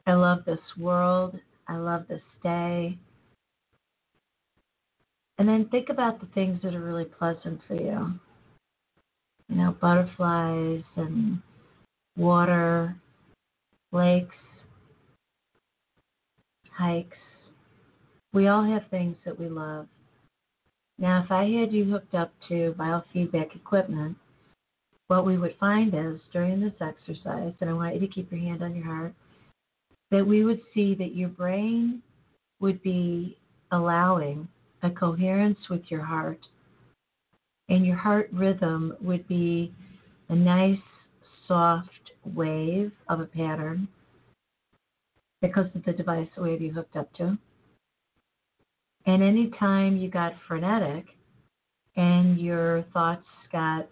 I 0.06 0.12
love 0.12 0.44
this 0.44 0.60
world. 0.78 1.40
I 1.70 1.78
love 1.78 2.04
this 2.10 2.22
day. 2.44 2.98
And 5.38 5.48
then 5.48 5.70
think 5.72 5.88
about 5.88 6.20
the 6.20 6.28
things 6.36 6.60
that 6.64 6.76
are 6.76 6.84
really 6.84 7.06
pleasant 7.06 7.62
for 7.66 7.76
you. 7.76 8.20
You 9.48 9.56
know, 9.56 9.78
butterflies 9.80 10.84
and 10.98 11.42
water, 12.18 12.98
lakes, 13.94 14.36
hikes. 16.74 17.16
We 18.34 18.50
all 18.50 18.66
have 18.66 18.84
things 18.92 19.16
that 19.24 19.40
we 19.40 19.48
love. 19.48 19.88
Now, 21.00 21.24
if 21.24 21.32
I 21.32 21.46
had 21.46 21.72
you 21.72 21.86
hooked 21.86 22.16
up 22.16 22.34
to 22.50 22.76
biofeedback 22.78 23.56
equipment, 23.56 24.18
what 25.14 25.28
we 25.28 25.38
would 25.38 25.56
find 25.60 25.94
is 25.94 26.20
during 26.32 26.60
this 26.60 26.74
exercise, 26.82 27.54
and 27.62 27.70
I 27.70 27.74
want 27.74 27.94
you 27.94 28.00
to 28.00 28.08
keep 28.08 28.32
your 28.32 28.42
hand 28.42 28.64
on 28.64 28.76
your 28.76 28.86
heart, 28.86 29.14
that 30.10 30.26
we 30.26 30.44
would 30.44 30.60
see 30.74 30.96
that 30.96 31.16
your 31.16 31.30
brain 31.30 32.02
would 32.60 32.82
be 32.82 33.38
allowing 33.72 34.48
a 34.82 34.90
coherence 34.90 35.60
with 35.70 35.84
your 35.90 36.04
heart, 36.04 36.40
and 37.70 37.86
your 37.86 37.96
heart 37.96 38.28
rhythm 38.34 38.96
would 39.02 39.28
be 39.28 39.72
a 40.30 40.36
nice, 40.36 40.80
soft 41.48 41.92
wave 42.26 42.92
of 43.08 43.20
a 43.20 43.26
pattern 43.28 43.88
because 45.44 45.68
of 45.76 45.86
the 45.86 45.94
device 45.94 46.28
have 46.36 46.60
you 46.60 46.72
hooked 46.74 46.96
up 46.96 47.14
to. 47.18 47.38
And 49.06 49.22
anytime 49.22 49.96
you 49.96 50.10
got 50.10 50.34
frenetic 50.48 51.06
and 51.98 52.40
your 52.40 52.84
thoughts 52.94 53.28
got 53.52 53.88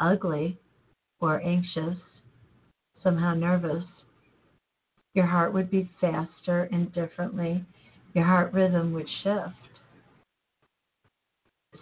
ugly 0.00 0.58
or 1.20 1.42
anxious, 1.42 1.96
somehow 3.02 3.34
nervous, 3.34 3.84
your 5.14 5.26
heart 5.26 5.54
would 5.54 5.70
beat 5.70 5.88
faster 6.00 6.68
and 6.72 6.92
differently. 6.92 7.64
Your 8.14 8.24
heart 8.24 8.52
rhythm 8.52 8.92
would 8.92 9.08
shift. 9.22 9.54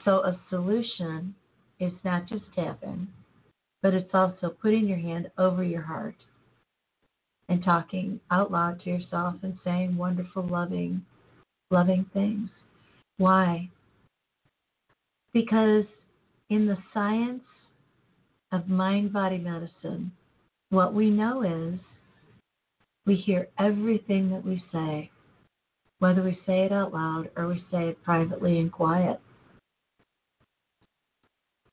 So, 0.05 0.25
a 0.25 0.39
solution 0.51 1.35
is 1.81 1.93
not 2.05 2.29
just 2.29 2.45
tapping, 2.55 3.09
but 3.83 3.95
it's 3.95 4.15
also 4.15 4.51
putting 4.61 4.87
your 4.87 4.99
hand 4.99 5.31
over 5.39 5.63
your 5.63 5.83
heart 5.83 6.17
and 7.49 7.63
talking 7.65 8.21
out 8.31 8.51
loud 8.51 8.81
to 8.81 8.91
yourself 8.91 9.35
and 9.43 9.59
saying 9.65 9.97
wonderful, 9.97 10.47
loving, 10.47 11.05
loving 11.71 12.07
things. 12.13 12.49
Why? 13.19 13.69
Because 15.33 15.85
in 16.51 16.67
the 16.67 16.79
science 16.93 17.43
of 18.53 18.69
mind 18.69 19.13
body 19.13 19.39
medicine, 19.39 20.13
what 20.71 20.95
we 20.95 21.11
know 21.11 21.43
is 21.43 21.81
we 23.07 23.17
hear 23.17 23.49
everything 23.59 24.31
that 24.31 24.45
we 24.45 24.63
say, 24.71 25.11
whether 25.99 26.23
we 26.23 26.39
say 26.47 26.65
it 26.65 26.73
out 26.73 26.93
loud 26.93 27.31
or 27.37 27.49
we 27.49 27.65
say 27.71 27.89
it 27.89 28.03
privately 28.05 28.61
and 28.61 28.71
quiet. 28.71 29.19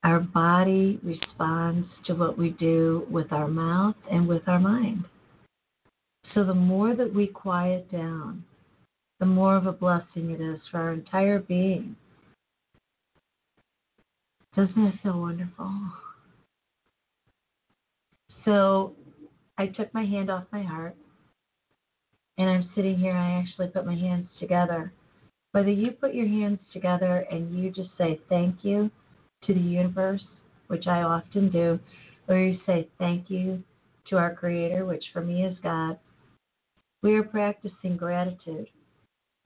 Our 0.04 0.22
body 0.22 1.00
responds 1.04 1.88
to 2.08 2.14
what 2.16 2.38
we 2.38 2.52
do 2.52 3.06
with 3.12 3.34
our 3.34 3.50
mouth 3.50 3.96
and 4.10 4.28
with 4.28 4.48
our 4.48 4.60
mind. 4.60 5.04
So 6.34 6.46
the 6.46 6.54
more 6.54 6.96
that 6.96 7.14
we 7.14 7.28
quiet 7.28 7.92
down, 7.92 8.46
the 9.20 9.26
more 9.26 9.58
of 9.58 9.66
a 9.66 9.74
blessing 9.74 10.32
it 10.32 10.40
is 10.40 10.62
for 10.72 10.78
our 10.78 10.94
entire 10.94 11.40
being. 11.40 11.98
Doesn't 14.56 14.86
it 14.86 14.96
feel 15.04 15.20
wonderful? 15.20 15.72
So 18.50 18.94
I 19.60 19.68
took 19.68 19.94
my 19.94 20.04
hand 20.04 20.32
off 20.32 20.46
my 20.52 20.64
heart 20.64 20.96
and 22.40 22.50
I'm 22.50 22.68
sitting 22.74 22.98
here, 22.98 23.16
I 23.16 23.34
actually 23.34 23.68
put 23.68 23.86
my 23.86 23.94
hands 23.94 24.28
together. 24.40 24.92
Whether 25.52 25.70
you 25.70 25.92
put 25.92 26.16
your 26.16 26.28
hands 26.28 26.58
together 26.74 27.28
and 27.30 27.56
you 27.56 27.70
just 27.70 27.92
say 27.96 28.20
thank 28.28 28.56
you 28.64 28.90
to 29.46 29.54
the 29.54 29.60
universe, 29.60 30.24
which 30.66 30.88
I 30.88 31.04
often 31.04 31.52
do, 31.52 31.80
or 32.28 32.38
you 32.40 32.58
say 32.66 32.88
thank 32.98 33.30
you 33.30 33.62
to 34.10 34.18
our 34.18 34.34
Creator, 34.34 34.84
which 34.86 35.04
for 35.14 35.22
me 35.22 35.46
is 35.46 35.56
God, 35.62 36.00
we 37.04 37.14
are 37.18 37.24
practicing 37.24 37.98
gratitude. 37.98 38.68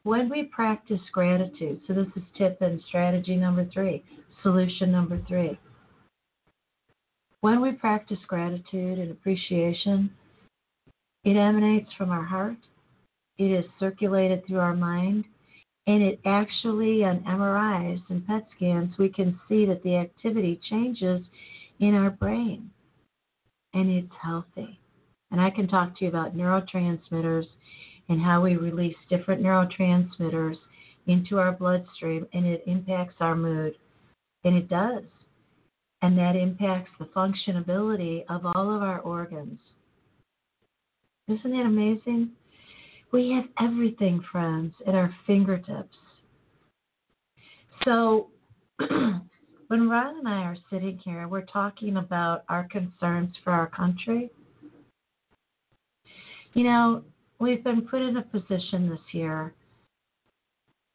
When 0.04 0.30
we 0.30 0.44
practice 0.44 1.02
gratitude, 1.12 1.82
so 1.88 1.94
this 1.94 2.08
is 2.16 2.24
tip 2.38 2.62
and 2.62 2.82
strategy 2.88 3.36
number 3.36 3.68
three, 3.74 4.02
solution 4.44 4.94
number 4.94 5.20
three. 5.28 5.60
When 7.44 7.60
we 7.60 7.74
practice 7.74 8.20
gratitude 8.26 9.00
and 9.00 9.12
appreciation, 9.12 10.10
it 11.26 11.36
emanates 11.36 11.90
from 11.98 12.10
our 12.10 12.24
heart, 12.24 12.56
it 13.38 13.52
is 13.52 13.66
circulated 13.82 14.48
through 14.48 14.60
our 14.60 14.74
mind, 14.74 15.26
and 15.86 16.02
it 16.02 16.22
actually, 16.24 17.04
on 17.04 17.20
MRIs 17.26 18.02
and 18.08 18.26
PET 18.26 18.48
scans, 18.56 18.98
we 18.98 19.10
can 19.10 19.38
see 19.50 19.66
that 19.66 19.84
the 19.84 19.98
activity 19.98 20.58
changes 20.70 21.22
in 21.82 21.94
our 21.94 22.12
brain, 22.12 22.72
and 23.74 23.90
it's 23.90 24.14
healthy. 24.22 24.80
And 25.32 25.42
I 25.42 25.50
can 25.50 25.68
talk 25.68 25.98
to 25.98 26.06
you 26.06 26.10
about 26.10 26.38
neurotransmitters 26.38 27.48
and 28.08 28.22
how 28.22 28.42
we 28.42 28.56
release 28.56 28.96
different 29.10 29.44
neurotransmitters 29.44 30.56
into 31.08 31.40
our 31.40 31.52
bloodstream, 31.52 32.26
and 32.32 32.46
it 32.46 32.64
impacts 32.68 33.16
our 33.20 33.36
mood. 33.36 33.76
And 34.46 34.56
it 34.56 34.70
does. 34.70 35.04
And 36.04 36.16
that 36.20 36.36
impacts 36.36 36.92
the 37.00 37.06
functionability 37.06 38.24
of 38.30 38.46
all 38.46 38.76
of 38.76 38.84
our 38.84 39.00
organs. 39.00 39.60
Isn't 41.28 41.52
that 41.52 41.66
amazing? 41.66 42.30
We 43.12 43.32
have 43.32 43.46
everything, 43.60 44.24
friends, 44.32 44.76
at 44.86 44.94
our 44.94 45.12
fingertips. 45.26 45.98
So, 47.84 48.28
when 48.78 49.90
Ron 49.90 50.20
and 50.20 50.28
I 50.28 50.44
are 50.44 50.58
sitting 50.70 51.00
here, 51.04 51.28
we're 51.28 51.42
talking 51.42 51.98
about 51.98 52.44
our 52.48 52.68
concerns 52.70 53.34
for 53.44 53.52
our 53.52 53.68
country 53.68 54.30
you 56.54 56.64
know, 56.64 57.04
we've 57.40 57.64
been 57.64 57.82
put 57.82 58.02
in 58.02 58.18
a 58.18 58.22
position 58.22 58.90
this 58.90 59.00
year 59.12 59.54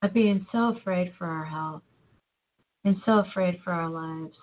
of 0.02 0.14
being 0.14 0.46
so 0.52 0.76
afraid 0.76 1.12
for 1.18 1.26
our 1.26 1.44
health 1.44 1.82
and 2.84 2.96
so 3.04 3.18
afraid 3.18 3.58
for 3.64 3.72
our 3.72 3.88
lives 3.88 4.36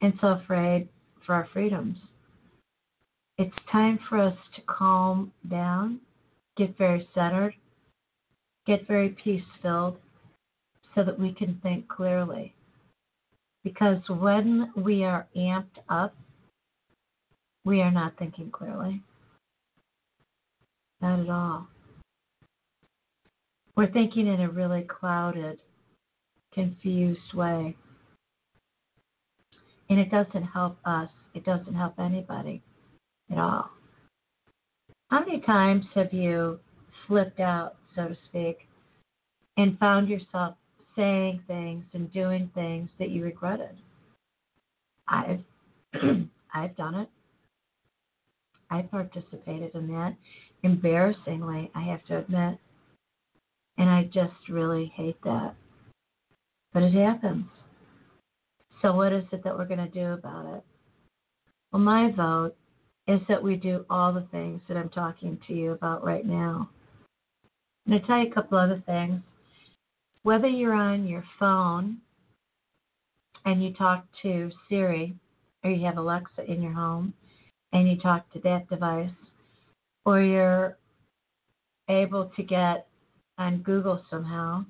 and 0.00 0.12
so 0.20 0.28
afraid 0.28 0.88
for 1.24 1.34
our 1.34 1.48
freedoms. 1.52 1.96
It's 3.36 3.54
time 3.70 3.98
for 4.08 4.18
us 4.18 4.36
to 4.56 4.62
calm 4.62 5.32
down, 5.48 6.00
get 6.56 6.76
very 6.76 7.08
centered, 7.14 7.54
get 8.66 8.86
very 8.86 9.10
peace 9.22 9.44
filled 9.62 9.96
so 10.94 11.04
that 11.04 11.18
we 11.18 11.32
can 11.32 11.60
think 11.62 11.88
clearly. 11.88 12.54
Because 13.62 14.02
when 14.08 14.72
we 14.76 15.04
are 15.04 15.26
amped 15.36 15.78
up, 15.88 16.14
we 17.64 17.80
are 17.80 17.90
not 17.90 18.16
thinking 18.18 18.50
clearly. 18.50 19.02
Not 21.00 21.20
at 21.20 21.30
all. 21.30 21.68
We're 23.76 23.92
thinking 23.92 24.26
in 24.26 24.40
a 24.40 24.50
really 24.50 24.82
clouded, 24.82 25.58
confused 26.52 27.34
way. 27.34 27.76
And 29.90 29.98
it 29.98 30.10
doesn't 30.10 30.44
help 30.44 30.76
us, 30.84 31.08
it 31.34 31.44
doesn't 31.44 31.74
help 31.74 31.98
anybody 31.98 32.62
at 33.30 33.38
all. 33.38 33.70
How 35.10 35.20
many 35.20 35.40
times 35.40 35.84
have 35.94 36.12
you 36.12 36.58
flipped 37.06 37.40
out, 37.40 37.76
so 37.94 38.08
to 38.08 38.16
speak, 38.28 38.58
and 39.56 39.78
found 39.78 40.08
yourself 40.08 40.56
saying 40.94 41.42
things 41.46 41.84
and 41.94 42.12
doing 42.12 42.50
things 42.54 42.90
that 42.98 43.10
you 43.10 43.24
regretted? 43.24 43.76
I've 45.08 45.40
I've 46.54 46.76
done 46.76 46.94
it. 46.94 47.08
I 48.70 48.82
participated 48.82 49.74
in 49.74 49.88
that 49.88 50.14
embarrassingly, 50.62 51.70
I 51.74 51.82
have 51.82 52.04
to 52.06 52.18
admit. 52.18 52.58
And 53.78 53.88
I 53.88 54.04
just 54.12 54.34
really 54.48 54.92
hate 54.96 55.16
that. 55.24 55.54
But 56.72 56.82
it 56.82 56.92
happens. 56.94 57.46
So, 58.82 58.94
what 58.94 59.12
is 59.12 59.24
it 59.32 59.42
that 59.44 59.56
we're 59.56 59.66
going 59.66 59.78
to 59.78 59.88
do 59.88 60.12
about 60.12 60.56
it? 60.56 60.64
Well, 61.72 61.82
my 61.82 62.12
vote 62.12 62.54
is 63.06 63.20
that 63.28 63.42
we 63.42 63.56
do 63.56 63.84
all 63.90 64.12
the 64.12 64.26
things 64.30 64.60
that 64.68 64.76
I'm 64.76 64.90
talking 64.90 65.38
to 65.46 65.54
you 65.54 65.72
about 65.72 66.04
right 66.04 66.24
now. 66.24 66.68
I'm 67.86 67.92
going 67.92 68.00
to 68.02 68.06
tell 68.06 68.18
you 68.18 68.30
a 68.30 68.34
couple 68.34 68.58
other 68.58 68.82
things. 68.86 69.20
Whether 70.22 70.48
you're 70.48 70.74
on 70.74 71.06
your 71.06 71.24
phone 71.38 71.98
and 73.44 73.64
you 73.64 73.72
talk 73.74 74.04
to 74.22 74.50
Siri, 74.68 75.16
or 75.64 75.70
you 75.70 75.84
have 75.86 75.96
Alexa 75.96 76.44
in 76.50 76.62
your 76.62 76.72
home 76.72 77.14
and 77.72 77.88
you 77.88 77.98
talk 77.98 78.30
to 78.32 78.40
that 78.40 78.68
device, 78.68 79.10
or 80.04 80.20
you're 80.20 80.76
able 81.88 82.30
to 82.36 82.42
get 82.42 82.86
on 83.38 83.62
Google 83.62 84.02
somehow, 84.10 84.64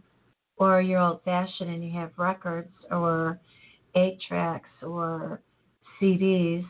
or 0.56 0.80
you're 0.80 1.00
old 1.00 1.22
fashioned 1.24 1.70
and 1.70 1.84
you 1.84 1.92
have 1.98 2.10
records 2.16 2.72
or 2.90 3.38
eight 3.94 4.18
tracks 4.26 4.68
or 4.82 5.40
CDs, 6.00 6.66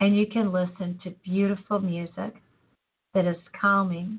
and 0.00 0.16
you 0.16 0.26
can 0.26 0.52
listen 0.52 0.98
to 1.04 1.10
beautiful 1.24 1.78
music 1.78 2.34
that 3.14 3.26
is 3.26 3.36
calming. 3.58 4.18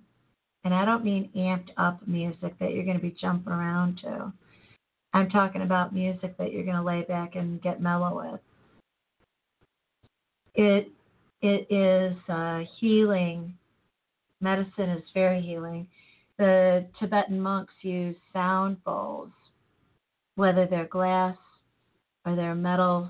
And 0.63 0.73
I 0.73 0.85
don't 0.85 1.05
mean 1.05 1.29
amped 1.35 1.69
up 1.77 2.05
music 2.07 2.57
that 2.59 2.73
you're 2.73 2.85
going 2.85 2.97
to 2.97 3.01
be 3.01 3.15
jumping 3.19 3.53
around 3.53 3.99
to. 3.99 4.33
I'm 5.13 5.29
talking 5.29 5.61
about 5.61 5.93
music 5.93 6.37
that 6.37 6.51
you're 6.51 6.63
going 6.65 6.75
to 6.75 6.83
lay 6.83 7.03
back 7.03 7.35
and 7.35 7.61
get 7.61 7.81
mellow 7.81 8.31
with. 8.31 8.39
It 10.55 10.91
it 11.41 11.67
is 11.69 12.17
uh, 12.29 12.61
healing. 12.79 13.53
Medicine 14.41 14.89
is 14.89 15.03
very 15.13 15.41
healing. 15.41 15.87
The 16.37 16.85
Tibetan 16.99 17.39
monks 17.39 17.73
use 17.81 18.15
sound 18.33 18.83
bowls, 18.83 19.29
whether 20.35 20.65
they're 20.65 20.87
glass 20.87 21.37
or 22.25 22.35
they're 22.35 22.55
metals. 22.55 23.09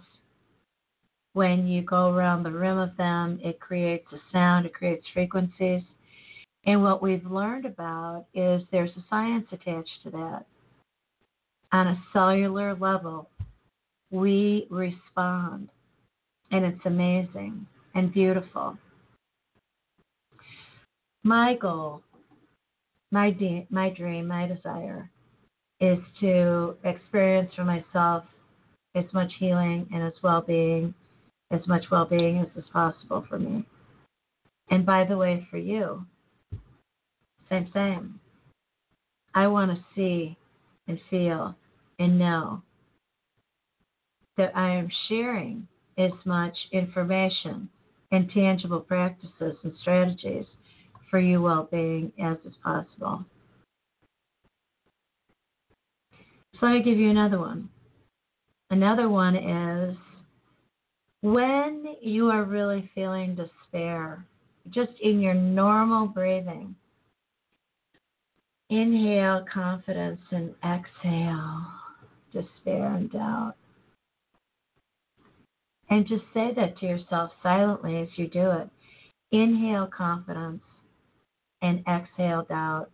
When 1.34 1.68
you 1.68 1.82
go 1.82 2.10
around 2.10 2.44
the 2.44 2.52
rim 2.52 2.78
of 2.78 2.96
them, 2.98 3.40
it 3.44 3.60
creates 3.60 4.08
a 4.14 4.18
sound, 4.32 4.66
it 4.66 4.74
creates 4.74 5.06
frequencies. 5.14 5.82
And 6.66 6.82
what 6.82 7.02
we've 7.02 7.26
learned 7.26 7.66
about 7.66 8.26
is 8.34 8.62
there's 8.72 8.92
a 8.92 9.06
science 9.10 9.46
attached 9.52 10.04
to 10.04 10.10
that. 10.12 10.46
On 11.72 11.88
a 11.88 12.04
cellular 12.14 12.76
level, 12.76 13.30
we 14.12 14.68
respond, 14.70 15.70
and 16.52 16.64
it's 16.64 16.86
amazing 16.86 17.68
and 17.96 18.14
beautiful. 18.14 18.78
My 21.24 21.56
goal, 21.56 22.02
my, 23.12 23.32
de- 23.32 23.68
my 23.70 23.90
dream, 23.90 24.28
my 24.28 24.48
desire 24.48 25.10
is 25.82 26.00
to 26.22 26.76
experience 26.84 27.52
for 27.56 27.66
myself 27.66 28.24
as 28.96 29.06
much 29.14 29.32
healing 29.40 29.88
and 29.94 30.04
as 30.04 30.14
well 30.24 30.42
being, 30.42 30.94
as 31.52 31.62
much 31.68 31.86
well 31.92 32.06
being 32.06 32.40
as 32.40 32.48
is 32.56 32.70
possible 32.72 33.26
for 33.30 33.38
me. 33.38 33.66
And 34.70 34.86
by 34.86 35.06
the 35.06 35.18
way, 35.18 35.46
for 35.52 35.58
you, 35.58 36.06
same, 37.50 37.70
same. 37.74 38.20
I 39.34 39.48
want 39.48 39.72
to 39.72 39.86
see 39.96 40.38
and 40.88 41.00
feel 41.10 41.56
and 42.00 42.18
know 42.18 42.62
that 44.38 44.56
I 44.56 44.70
am 44.72 44.90
sharing 45.08 45.68
as 45.98 46.12
much 46.26 46.56
information 46.72 47.70
and 48.12 48.30
tangible 48.32 48.80
practices 48.80 49.58
and 49.64 49.74
strategies 49.82 50.46
for 51.10 51.20
your 51.20 51.42
well 51.42 51.68
being 51.72 52.12
as 52.22 52.38
is 52.46 52.56
possible. 52.64 53.26
So 56.60 56.68
I 56.68 56.80
give 56.80 56.98
you 56.98 57.10
another 57.10 57.40
one. 57.40 57.70
Another 58.70 59.10
one 59.10 59.36
is 59.36 59.96
when 61.22 61.96
you 62.02 62.30
are 62.30 62.44
really 62.44 62.90
feeling 62.96 63.36
despair, 63.36 64.26
just 64.70 64.92
in 65.02 65.20
your 65.20 65.34
normal 65.34 66.08
breathing, 66.08 66.76
inhale 68.70 69.46
confidence 69.52 70.22
and 70.32 70.54
exhale 70.64 71.66
despair 72.34 72.96
and 72.96 73.12
doubt. 73.12 73.56
And 75.90 76.08
just 76.08 76.24
say 76.34 76.52
that 76.56 76.78
to 76.80 76.86
yourself 76.88 77.32
silently 77.44 77.98
as 77.98 78.10
you 78.16 78.28
do 78.28 78.52
it. 78.52 78.70
Inhale 79.32 79.88
confidence 79.88 80.64
and 81.62 81.84
exhale 81.88 82.44
doubt. 82.50 82.90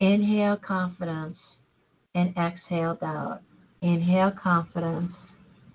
Inhale 0.00 0.56
confidence 0.56 1.36
and 2.14 2.34
exhale 2.36 2.94
doubt. 2.94 3.42
Inhale 3.82 4.32
confidence 4.42 5.12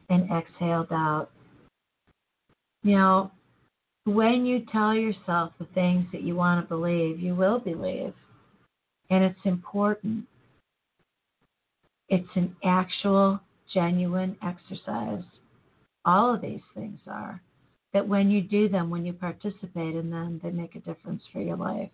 and 0.10 0.30
exhale 0.32 0.86
doubt. 0.86 1.30
Now, 2.84 3.32
when 4.06 4.46
you 4.46 4.66
tell 4.72 4.94
yourself 4.94 5.54
the 5.58 5.68
things 5.74 6.06
that 6.12 6.22
you 6.22 6.36
want 6.36 6.64
to 6.64 6.68
believe, 6.68 7.20
you 7.20 7.36
will 7.36 7.60
believe. 7.60 8.14
And 9.10 9.24
it's 9.24 9.40
important. 9.46 10.26
It's 12.10 12.28
an 12.36 12.56
actual, 12.64 13.40
genuine 13.74 14.38
exercise 14.44 15.24
all 16.06 16.34
of 16.34 16.42
these 16.42 16.62
things 16.74 17.00
are, 17.08 17.42
that 17.94 18.08
when 18.08 18.30
you 18.30 18.42
do 18.42 18.68
them, 18.68 18.90
when 18.90 19.06
you 19.06 19.14
participate 19.14 19.96
in 19.96 20.10
them, 20.10 20.40
they 20.44 20.52
make 20.52 20.76
a 20.76 20.80
difference 20.80 21.22
for 21.32 21.42
your 21.42 21.58
life. 21.58 21.90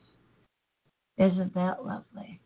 Isn't 1.17 1.53
that 1.53 1.85
lovely? 1.85 2.39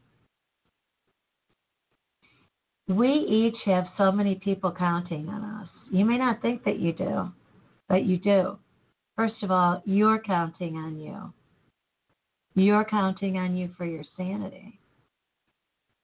We 2.88 3.10
each 3.10 3.58
have 3.65 3.86
so 3.98 4.12
many 4.12 4.36
people 4.36 4.72
counting 4.72 5.30
on 5.30 5.43
us. 5.43 5.69
You 5.89 6.04
may 6.04 6.17
not 6.17 6.41
think 6.41 6.63
that 6.65 6.80
you 6.80 6.91
do, 6.91 7.32
but 7.88 8.04
you 8.04 8.17
do. 8.17 8.58
First 9.15 9.41
of 9.41 9.52
all, 9.52 9.82
you're 9.86 10.19
counting 10.19 10.76
on 10.76 11.00
you. 11.00 11.34
You're 12.56 12.86
counting 12.86 13.38
on 13.38 13.56
you 13.56 13.69
for 13.78 13.86
your 13.86 14.04
sanity. 14.17 14.80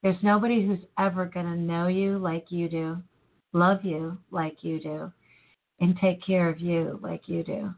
There's 0.01 0.23
nobody 0.23 0.65
who's 0.65 0.79
ever 0.97 1.25
going 1.25 1.45
to 1.45 1.57
know 1.57 1.87
you 1.87 2.17
like 2.17 2.45
you 2.49 2.69
do, 2.69 2.97
love 3.51 3.83
you 3.83 4.17
like 4.31 4.63
you 4.63 4.79
do, 4.79 5.11
and 5.81 5.97
take 5.99 6.25
care 6.25 6.49
of 6.49 6.59
you 6.59 6.99
like 7.03 7.27
you 7.27 7.43
do. 7.43 7.73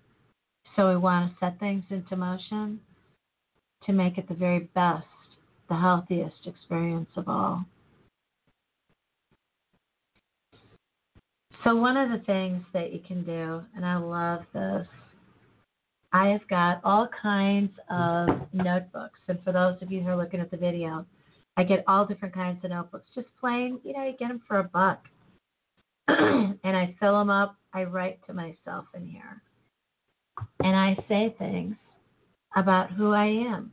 So 0.75 0.89
we 0.89 0.97
want 0.97 1.31
to 1.31 1.37
set 1.39 1.59
things 1.59 1.83
into 1.89 2.15
motion 2.15 2.79
to 3.85 3.93
make 3.93 4.17
it 4.17 4.27
the 4.27 4.35
very 4.35 4.69
best, 4.75 5.05
the 5.69 5.75
healthiest 5.75 6.45
experience 6.45 7.09
of 7.15 7.27
all. 7.27 7.65
So, 11.63 11.75
one 11.75 11.97
of 11.97 12.09
the 12.09 12.25
things 12.25 12.63
that 12.73 12.91
you 12.91 12.99
can 13.07 13.23
do, 13.23 13.61
and 13.75 13.85
I 13.85 13.95
love 13.97 14.41
this, 14.53 14.87
I 16.11 16.27
have 16.29 16.47
got 16.49 16.81
all 16.83 17.07
kinds 17.21 17.71
of 17.89 18.27
notebooks. 18.51 19.19
And 19.27 19.39
for 19.43 19.51
those 19.51 19.81
of 19.81 19.91
you 19.91 20.01
who 20.01 20.09
are 20.09 20.17
looking 20.17 20.39
at 20.39 20.51
the 20.51 20.57
video, 20.57 21.05
I 21.57 21.63
get 21.63 21.83
all 21.87 22.05
different 22.05 22.33
kinds 22.33 22.63
of 22.63 22.71
notebooks, 22.71 23.09
just 23.13 23.27
plain, 23.39 23.79
you 23.83 23.93
know, 23.93 24.05
you 24.05 24.13
get 24.17 24.29
them 24.29 24.41
for 24.47 24.59
a 24.59 24.63
buck. 24.63 25.03
and 26.07 26.57
I 26.63 26.95
fill 26.99 27.17
them 27.17 27.29
up 27.29 27.55
I 27.73 27.83
write 27.83 28.19
to 28.27 28.33
myself 28.33 28.85
in 28.93 29.05
here. 29.05 29.41
And 30.61 30.75
I 30.75 30.97
say 31.07 31.33
things 31.37 31.75
about 32.55 32.91
who 32.91 33.13
I 33.13 33.27
am, 33.27 33.71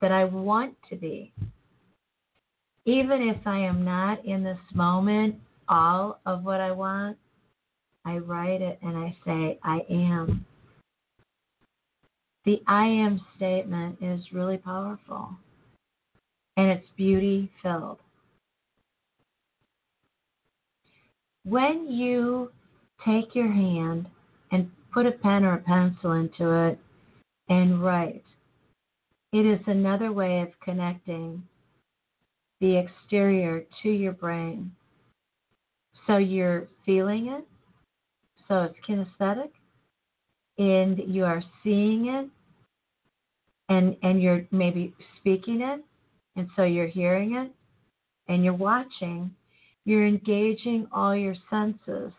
that 0.00 0.12
I 0.12 0.24
want 0.24 0.74
to 0.88 0.96
be. 0.96 1.32
Even 2.86 3.22
if 3.22 3.46
I 3.46 3.58
am 3.58 3.84
not 3.84 4.24
in 4.24 4.42
this 4.44 4.58
moment 4.74 5.36
all 5.68 6.20
of 6.26 6.44
what 6.44 6.60
I 6.60 6.70
want, 6.70 7.16
I 8.04 8.18
write 8.18 8.60
it 8.60 8.78
and 8.82 8.96
I 8.96 9.16
say, 9.24 9.58
I 9.62 9.80
am. 9.90 10.44
The 12.44 12.62
I 12.66 12.84
am 12.84 13.20
statement 13.36 13.98
is 14.02 14.20
really 14.32 14.58
powerful 14.58 15.30
and 16.56 16.70
it's 16.70 16.86
beauty 16.96 17.50
filled. 17.62 17.98
When 21.44 21.90
you 21.90 22.50
take 23.04 23.34
your 23.34 23.50
hand 23.50 24.06
and 24.52 24.70
put 24.92 25.06
a 25.06 25.12
pen 25.12 25.44
or 25.44 25.54
a 25.54 25.58
pencil 25.58 26.12
into 26.12 26.68
it 26.68 26.78
and 27.48 27.82
write. 27.82 28.24
It 29.32 29.44
is 29.44 29.60
another 29.66 30.12
way 30.12 30.40
of 30.40 30.48
connecting 30.62 31.42
the 32.60 32.76
exterior 32.76 33.64
to 33.82 33.90
your 33.90 34.12
brain. 34.12 34.70
So 36.06 36.18
you're 36.18 36.68
feeling 36.86 37.28
it, 37.28 37.44
so 38.48 38.62
it's 38.62 38.76
kinesthetic, 38.88 39.50
and 40.58 40.98
you 41.06 41.24
are 41.24 41.42
seeing 41.62 42.06
it, 42.06 42.28
and, 43.68 43.96
and 44.02 44.22
you're 44.22 44.46
maybe 44.50 44.94
speaking 45.18 45.60
it, 45.62 45.80
and 46.36 46.48
so 46.56 46.64
you're 46.64 46.86
hearing 46.86 47.34
it, 47.34 47.52
and 48.28 48.44
you're 48.44 48.54
watching. 48.54 49.30
You're 49.86 50.06
engaging 50.06 50.86
all 50.92 51.14
your 51.14 51.34
senses 51.50 52.12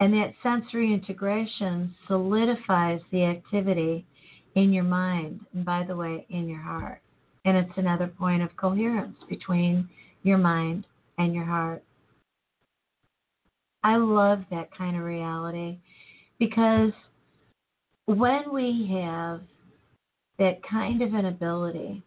and 0.00 0.12
that 0.12 0.34
sensory 0.42 0.92
integration 0.92 1.94
solidifies 2.08 3.00
the 3.12 3.24
activity 3.24 4.04
in 4.54 4.72
your 4.72 4.84
mind, 4.84 5.40
and 5.54 5.64
by 5.64 5.84
the 5.84 5.96
way, 5.96 6.26
in 6.30 6.48
your 6.48 6.60
heart. 6.60 7.00
And 7.44 7.56
it's 7.56 7.76
another 7.76 8.06
point 8.06 8.42
of 8.42 8.56
coherence 8.56 9.16
between 9.28 9.88
your 10.22 10.38
mind 10.38 10.86
and 11.18 11.34
your 11.34 11.44
heart. 11.44 11.82
I 13.84 13.96
love 13.96 14.40
that 14.50 14.74
kind 14.76 14.96
of 14.96 15.04
reality 15.04 15.76
because 16.38 16.92
when 18.06 18.50
we 18.50 18.90
have 19.02 19.42
that 20.38 20.62
kind 20.68 21.02
of 21.02 21.12
an 21.12 21.26
ability, 21.26 22.02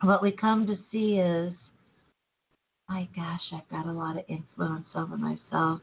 what 0.00 0.22
we 0.22 0.32
come 0.32 0.66
to 0.66 0.78
see 0.90 1.18
is, 1.18 1.52
my 2.88 3.06
gosh, 3.14 3.40
I've 3.52 3.68
got 3.70 3.86
a 3.86 3.92
lot 3.92 4.16
of 4.16 4.24
influence 4.28 4.86
over 4.94 5.18
myself. 5.18 5.80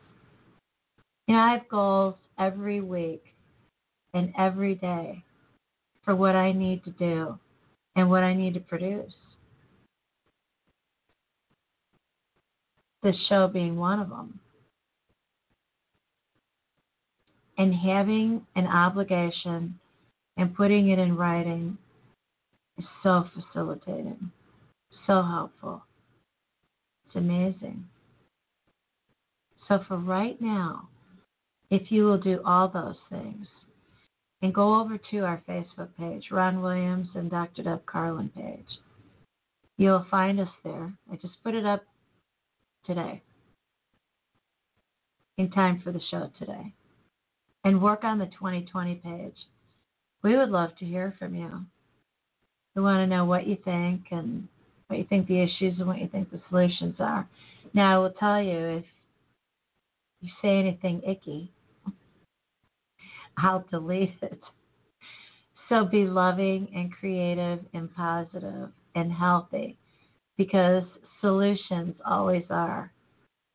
You 1.28 1.36
know, 1.36 1.40
I 1.42 1.52
have 1.52 1.70
goals 1.70 2.16
every 2.40 2.82
week 2.82 3.24
and 4.16 4.34
every 4.38 4.76
day 4.76 5.24
for 6.04 6.16
what 6.16 6.36
I 6.36 6.52
need 6.52 6.84
to 6.86 6.92
do 6.92 7.38
and 7.96 8.10
what 8.10 8.24
I 8.24 8.34
need 8.34 8.56
to 8.56 8.60
produce. 8.60 9.14
This 13.04 13.16
show 13.30 13.48
being 13.48 13.78
one 13.78 14.00
of 14.00 14.10
them. 14.10 14.40
And 17.62 17.76
having 17.76 18.44
an 18.56 18.66
obligation 18.66 19.78
and 20.36 20.56
putting 20.56 20.90
it 20.90 20.98
in 20.98 21.16
writing 21.16 21.78
is 22.80 22.86
so 23.04 23.26
facilitating, 23.36 24.32
so 25.06 25.22
helpful. 25.22 25.84
It's 27.06 27.18
amazing. 27.18 27.86
So, 29.68 29.84
for 29.88 29.98
right 29.98 30.42
now, 30.42 30.90
if 31.70 31.92
you 31.92 32.06
will 32.06 32.18
do 32.18 32.42
all 32.44 32.68
those 32.68 32.96
things 33.12 33.46
and 34.42 34.56
go 34.56 34.82
over 34.82 34.98
to 35.12 35.20
our 35.20 35.44
Facebook 35.48 35.90
page, 36.00 36.32
Ron 36.32 36.64
Williams 36.64 37.10
and 37.14 37.30
Dr. 37.30 37.62
Deb 37.62 37.86
Carlin 37.86 38.32
page, 38.36 38.80
you'll 39.78 40.08
find 40.10 40.40
us 40.40 40.50
there. 40.64 40.92
I 41.12 41.16
just 41.18 41.36
put 41.44 41.54
it 41.54 41.68
up 41.68 41.84
today 42.88 43.22
in 45.38 45.52
time 45.52 45.80
for 45.84 45.92
the 45.92 46.02
show 46.10 46.28
today. 46.40 46.74
And 47.64 47.82
work 47.82 48.04
on 48.04 48.18
the 48.18 48.26
2020 48.26 48.96
page. 48.96 49.36
We 50.24 50.36
would 50.36 50.50
love 50.50 50.72
to 50.80 50.86
hear 50.86 51.16
from 51.20 51.36
you. 51.36 51.50
We 52.76 52.82
want 52.82 53.00
to 53.00 53.08
know 53.08 53.26
what 53.26 53.48
you 53.48 53.58
think 53.64 54.06
and 54.12 54.48
what 54.88 54.98
you 54.98 55.06
think 55.06 55.28
the 55.28 55.42
issues 55.42 55.78
and 55.78 55.88
what 55.88 56.00
you 56.00 56.08
think 56.08 56.32
the 56.32 56.42
solutions 56.50 56.96
are. 57.00 57.28
Now, 57.74 57.96
I 57.96 57.98
will 58.00 58.14
tell 58.20 58.42
you 58.42 58.58
if 58.58 58.86
you 60.22 60.30
say 60.42 60.60
anything 60.60 61.02
icky, 61.08 61.52
I'll 63.38 63.66
delete 63.72 64.16
it. 64.22 64.40
So 65.70 65.86
be 65.86 66.06
loving 66.06 66.68
and 66.76 66.92
creative 66.92 67.60
and 67.74 67.94
positive 67.96 68.70
and 68.96 69.12
healthy 69.12 69.78
because 70.38 70.84
solutions 71.22 71.96
always 72.06 72.44
are 72.50 72.92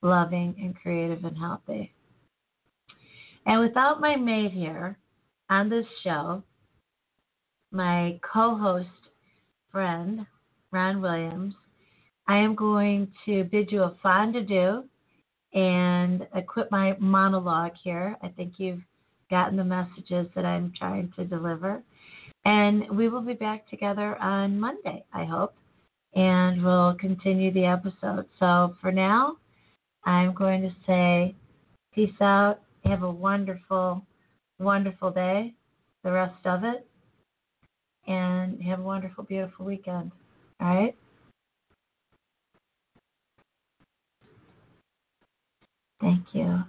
loving 0.03 0.55
and 0.59 0.75
creative 0.77 1.25
and 1.25 1.37
healthy. 1.37 1.93
And 3.47 3.61
without 3.61 4.01
my 4.01 4.17
mate 4.17 4.53
here 4.53 4.99
on 5.49 5.69
this 5.69 5.87
show, 6.03 6.43
my 7.71 8.19
co 8.21 8.57
host 8.57 8.89
friend, 9.71 10.27
Ron 10.73 11.01
Williams, 11.01 11.55
I 12.27 12.39
am 12.39 12.57
going 12.57 13.13
to 13.25 13.45
bid 13.45 13.71
you 13.71 13.85
a 13.85 13.97
fond 14.03 14.35
adieu 14.35 14.85
and 15.55 16.27
I 16.35 16.41
quit 16.41 16.71
my 16.71 16.97
monologue 16.99 17.73
here. 17.83 18.17
I 18.23 18.29
think 18.29 18.55
you've 18.59 18.83
gotten 19.31 19.57
the 19.57 19.65
messages 19.65 20.27
that 20.35 20.45
I'm 20.45 20.73
trying 20.77 21.13
to 21.17 21.25
deliver. 21.25 21.83
And 22.45 22.97
we 22.97 23.09
will 23.09 23.23
be 23.23 23.35
back 23.35 23.69
together 23.71 24.17
on 24.17 24.59
Monday, 24.59 25.05
I 25.13 25.25
hope, 25.25 25.55
and 26.15 26.63
we'll 26.65 26.95
continue 26.95 27.53
the 27.53 27.65
episode. 27.65 28.27
So 28.39 28.77
for 28.81 28.93
now, 28.93 29.37
I'm 30.05 30.33
going 30.35 30.63
to 30.63 30.71
say 30.87 31.35
peace 31.95 32.15
out. 32.21 32.61
Have 32.87 33.03
a 33.03 33.11
wonderful, 33.11 34.07
wonderful 34.59 35.11
day, 35.11 35.55
the 36.05 36.13
rest 36.13 36.47
of 36.47 36.65
it, 36.65 36.87
and 38.07 38.63
have 38.63 38.79
a 38.79 38.83
wonderful, 38.83 39.25
beautiful 39.25 39.67
weekend. 39.67 40.13
All 40.61 40.75
right? 40.75 40.97
Thank 46.01 46.27
you. 46.33 46.65